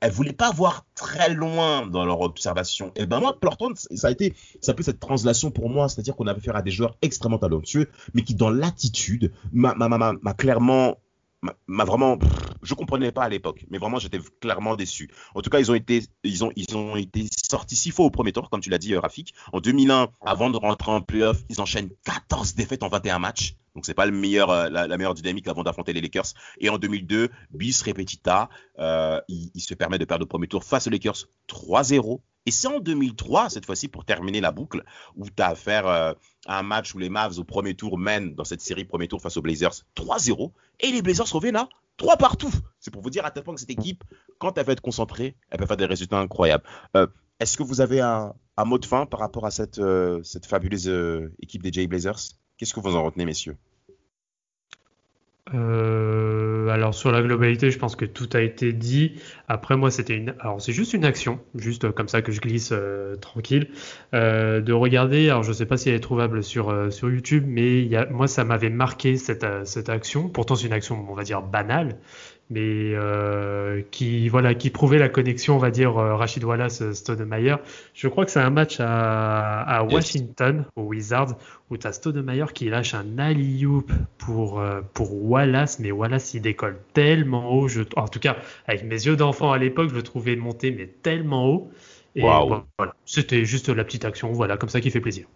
elle, 0.00 0.10
voulait 0.10 0.32
pas 0.32 0.50
voir 0.52 0.86
très 0.94 1.34
loin 1.34 1.86
dans 1.86 2.06
leur 2.06 2.20
observation. 2.22 2.92
Et 2.96 3.06
ben 3.06 3.20
moi 3.20 3.38
Portland 3.38 3.76
ça 3.76 4.08
a 4.08 4.10
été 4.10 4.34
ça 4.60 4.74
peut 4.74 4.82
cette 4.82 5.00
translation 5.00 5.50
pour 5.50 5.68
moi 5.68 5.88
c'est-à-dire 5.88 6.16
qu'on 6.16 6.26
avait 6.26 6.38
affaire 6.38 6.56
à 6.56 6.62
des 6.62 6.70
joueurs 6.70 6.96
extrêmement 7.02 7.38
talentueux 7.38 7.88
mais 8.14 8.22
qui 8.22 8.34
dans 8.34 8.50
l'attitude 8.50 9.32
m'a 9.52 10.34
clairement 10.34 10.96
m'a 11.66 11.84
vraiment 11.84 12.18
je 12.62 12.74
comprenais 12.74 13.12
pas 13.12 13.24
à 13.24 13.28
l'époque 13.28 13.64
mais 13.70 13.78
vraiment 13.78 13.98
j'étais 13.98 14.20
clairement 14.40 14.76
déçu. 14.76 15.10
En 15.34 15.42
tout 15.42 15.50
cas 15.50 15.58
ils 15.58 15.70
ont 15.70 15.74
été 15.74 16.02
ils 16.24 16.44
ont 16.44 16.52
ils 16.56 16.76
ont 16.76 16.96
été 16.96 17.26
sortis 17.48 17.76
six 17.76 17.90
fois 17.90 18.06
au 18.06 18.10
premier 18.10 18.32
tour 18.32 18.50
comme 18.50 18.60
tu 18.60 18.70
l'as 18.70 18.78
dit 18.78 18.94
euh, 18.94 19.00
Rafik. 19.00 19.34
En 19.52 19.60
2001 19.60 20.08
avant 20.24 20.50
de 20.50 20.56
rentrer 20.56 20.90
en 20.90 21.00
playoff 21.00 21.42
ils 21.48 21.60
enchaînent 21.60 21.90
14 22.04 22.54
défaites 22.54 22.82
en 22.82 22.88
21 22.88 23.18
matchs 23.18 23.56
donc 23.76 23.84
c'est 23.84 23.94
pas 23.94 24.06
euh, 24.06 24.68
la, 24.70 24.96
meilleure 24.96 25.14
dynamique 25.14 25.46
avant 25.46 25.62
d'affronter 25.62 25.92
les 25.92 26.00
Lakers 26.00 26.32
et 26.58 26.70
en 26.70 26.78
2002 26.78 27.28
bis 27.50 27.82
repetita 27.82 28.48
euh, 28.78 29.20
il, 29.28 29.60
se 29.60 29.74
permet 29.74 29.98
de 29.98 30.06
perdre 30.06 30.24
au 30.24 30.26
premier 30.26 30.48
tour 30.48 30.64
face 30.64 30.86
aux 30.86 30.90
Lakers 30.90 31.26
3-0 31.48 32.20
et 32.46 32.52
c'est 32.52 32.68
en 32.68 32.78
2003, 32.78 33.50
cette 33.50 33.66
fois-ci, 33.66 33.88
pour 33.88 34.04
terminer 34.04 34.40
la 34.40 34.52
boucle, 34.52 34.84
où 35.16 35.28
tu 35.28 35.42
as 35.42 35.48
affaire 35.48 35.88
euh, 35.88 36.12
à 36.46 36.60
un 36.60 36.62
match 36.62 36.94
où 36.94 36.98
les 36.98 37.08
Mavs 37.08 37.40
au 37.40 37.44
premier 37.44 37.74
tour 37.74 37.98
mènent 37.98 38.36
dans 38.36 38.44
cette 38.44 38.60
série 38.60 38.84
premier 38.84 39.08
tour 39.08 39.20
face 39.20 39.36
aux 39.36 39.42
Blazers 39.42 39.74
3-0. 39.96 40.52
Et 40.78 40.92
les 40.92 41.02
Blazers 41.02 41.28
reviennent 41.32 41.54
là 41.54 41.68
3 41.96 42.16
partout. 42.18 42.52
C'est 42.78 42.92
pour 42.92 43.02
vous 43.02 43.10
dire 43.10 43.26
à 43.26 43.32
tel 43.32 43.42
point 43.42 43.54
que 43.54 43.58
cette 43.58 43.70
équipe, 43.70 44.04
quand 44.38 44.56
elle 44.58 44.64
va 44.64 44.74
être 44.74 44.80
concentrée, 44.80 45.34
elle 45.50 45.58
peut 45.58 45.66
faire 45.66 45.76
des 45.76 45.86
résultats 45.86 46.20
incroyables. 46.20 46.62
Est-ce 47.40 47.56
que 47.56 47.64
vous 47.64 47.80
avez 47.80 48.00
un, 48.00 48.32
mot 48.64 48.78
de 48.78 48.84
fin 48.84 49.06
par 49.06 49.18
rapport 49.18 49.44
à 49.44 49.50
cette, 49.50 49.80
cette 50.22 50.46
fabuleuse 50.46 50.88
équipe 51.40 51.62
des 51.62 51.72
Jay 51.72 51.88
Blazers? 51.88 52.36
Qu'est-ce 52.56 52.74
que 52.74 52.80
vous 52.80 52.96
en 52.96 53.02
retenez, 53.02 53.24
messieurs? 53.24 53.56
Euh, 55.54 56.68
alors 56.68 56.92
sur 56.92 57.12
la 57.12 57.22
globalité, 57.22 57.70
je 57.70 57.78
pense 57.78 57.94
que 57.94 58.04
tout 58.04 58.28
a 58.32 58.40
été 58.40 58.72
dit. 58.72 59.20
Après 59.46 59.76
moi, 59.76 59.92
c'était 59.92 60.16
une, 60.16 60.34
alors 60.40 60.60
c'est 60.60 60.72
juste 60.72 60.92
une 60.92 61.04
action, 61.04 61.38
juste 61.54 61.90
comme 61.92 62.08
ça 62.08 62.20
que 62.20 62.32
je 62.32 62.40
glisse 62.40 62.70
euh, 62.72 63.14
tranquille, 63.16 63.68
euh, 64.12 64.60
de 64.60 64.72
regarder. 64.72 65.30
Alors 65.30 65.44
je 65.44 65.52
sais 65.52 65.66
pas 65.66 65.76
si 65.76 65.88
elle 65.88 65.94
est 65.94 66.00
trouvable 66.00 66.42
sur 66.42 66.70
euh, 66.70 66.90
sur 66.90 67.08
YouTube, 67.10 67.44
mais 67.46 67.88
moi 68.10 68.26
ça 68.26 68.44
m'avait 68.44 68.70
marqué 68.70 69.16
cette 69.16 69.46
cette 69.64 69.88
action. 69.88 70.28
Pourtant 70.28 70.56
c'est 70.56 70.66
une 70.66 70.72
action, 70.72 71.06
on 71.08 71.14
va 71.14 71.22
dire 71.22 71.42
banale, 71.42 71.98
mais 72.48 72.92
euh, 72.94 73.82
qui 73.90 74.28
voilà 74.28 74.54
qui 74.54 74.70
prouvait 74.70 74.98
la 74.98 75.08
connexion, 75.08 75.56
on 75.56 75.58
va 75.58 75.70
dire 75.70 75.98
euh, 75.98 76.14
Rachid 76.14 76.44
Wallace 76.44 76.92
Stoudemire. 76.92 77.58
Je 77.92 78.06
crois 78.08 78.24
que 78.24 78.30
c'est 78.30 78.40
un 78.40 78.50
match 78.50 78.78
à, 78.78 79.62
à 79.62 79.82
Washington 79.82 80.64
aux 80.76 80.82
Wizards 80.82 81.36
où 81.70 81.76
tu 81.76 81.86
as 81.86 81.92
Stoudemire 81.92 82.52
qui 82.52 82.68
lâche 82.68 82.94
un 82.94 83.18
alley-oop 83.18 83.90
pour 84.18 84.60
euh, 84.60 84.80
pour 84.94 85.12
Wallace, 85.24 85.80
mais 85.80 85.90
Wallace 85.90 86.34
il 86.34 86.42
décolle 86.42 86.78
tellement 86.92 87.50
haut. 87.52 87.66
Je, 87.66 87.82
en 87.96 88.06
tout 88.06 88.20
cas, 88.20 88.36
avec 88.66 88.84
mes 88.84 89.06
yeux 89.06 89.16
d'enfant 89.16 89.50
à 89.50 89.58
l'époque, 89.58 89.90
je 89.90 89.94
le 89.94 90.02
trouvais 90.02 90.36
monter 90.36 90.70
mais 90.70 90.86
tellement 90.86 91.48
haut. 91.48 91.70
Et 92.14 92.22
voilà, 92.22 92.64
c'était 93.04 93.44
juste 93.44 93.68
la 93.68 93.84
petite 93.84 94.06
action, 94.06 94.32
voilà, 94.32 94.56
comme 94.56 94.70
ça 94.70 94.80
qui 94.80 94.90
fait 94.90 95.00
plaisir. 95.00 95.26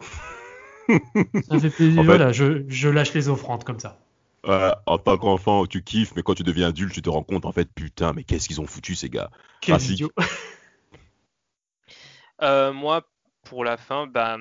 ça 0.88 1.58
fait 1.60 1.70
plaisir. 1.70 2.02
voilà, 2.02 2.32
je, 2.32 2.64
je 2.66 2.88
lâche 2.88 3.14
les 3.14 3.28
offrandes 3.28 3.62
comme 3.62 3.78
ça 3.78 4.00
en 4.46 4.98
tant 4.98 5.18
qu'enfant, 5.18 5.66
tu 5.66 5.82
kiffes, 5.82 6.12
mais 6.16 6.22
quand 6.22 6.34
tu 6.34 6.42
deviens 6.42 6.68
adulte, 6.68 6.92
tu 6.92 7.02
te 7.02 7.10
rends 7.10 7.22
compte, 7.22 7.44
en 7.44 7.52
fait, 7.52 7.68
putain, 7.74 8.12
mais 8.12 8.24
qu'est-ce 8.24 8.48
qu'ils 8.48 8.60
ont 8.60 8.66
foutu, 8.66 8.94
ces 8.94 9.08
gars 9.08 9.30
Quel 9.60 9.80
idiot 9.82 10.10
euh, 12.42 12.72
Moi, 12.72 13.02
pour 13.42 13.64
la 13.64 13.76
fin, 13.76 14.06
bah, 14.06 14.38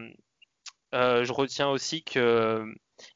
euh, 0.93 1.25
je 1.25 1.31
retiens 1.31 1.69
aussi 1.69 2.03
que 2.03 2.65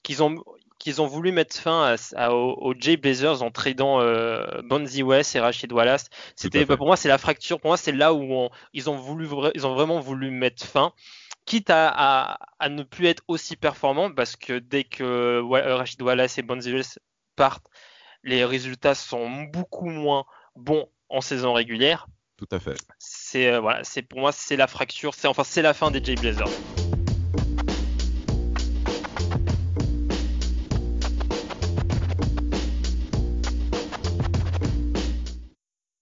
qu'ils 0.04 0.24
ont 0.24 0.44
qu'ils 0.80 1.02
ont 1.02 1.08
voulu 1.08 1.34
mettre 1.34 1.58
fin 1.58 1.96
à, 2.16 2.32
aux, 2.32 2.74
Jay 2.80 2.96
Blazers 2.96 3.44
en 3.44 3.52
tradant 3.52 4.00
euh, 4.00 4.46
Bonzi 4.64 5.04
West 5.04 5.36
et 5.36 5.40
Rachid 5.40 5.72
Wallace. 5.74 6.10
C'était 6.38 6.64
bah, 6.64 6.78
pour 6.78 6.88
moi 6.88 6.96
c'est 6.96 7.10
la 7.10 7.18
fracture. 7.18 7.60
Pour 7.60 7.70
moi 7.70 7.78
c'est 7.78 7.92
là 7.92 8.14
où 8.14 8.50
ils 8.74 8.90
ont 8.90 8.96
voulu 8.96 9.28
ils 9.56 9.68
ont 9.68 9.74
vraiment 9.74 10.00
voulu 10.00 10.32
mettre 10.32 10.66
fin 10.66 10.94
quitte 11.50 11.72
à, 11.72 12.38
ne 12.70 12.84
plus 12.84 13.08
être 13.08 13.24
aussi 13.28 13.56
performant, 13.56 14.14
parce 14.14 14.36
que 14.36 14.60
dès 14.60 14.84
que 14.84 15.42
Rachid 15.74 16.00
Wallace 16.02 16.38
et 16.38 16.44
Bonziles 16.44 16.84
partent, 17.36 17.66
les 18.24 18.46
résultats 18.46 18.94
sont 18.94 19.42
beaucoup 19.42 19.90
moins 19.90 20.26
bons 20.56 20.88
en 21.10 21.22
saison 21.22 21.54
régulière. 21.54 22.08
Tout 22.38 22.48
à 22.52 22.60
fait. 22.60 22.78
C'est 23.00 23.52
euh, 23.52 23.60
voilà, 23.60 23.84
c'est 23.84 24.04
pour 24.04 24.20
moi 24.20 24.32
c'est 24.32 24.58
la 24.58 24.68
fracture, 24.68 25.16
c'est 25.16 25.28
enfin 25.28 25.44
c'est 25.44 25.64
la 25.64 25.74
fin 25.74 25.90
des 25.90 26.04
Jay 26.04 26.16
Blazers. 26.16 26.48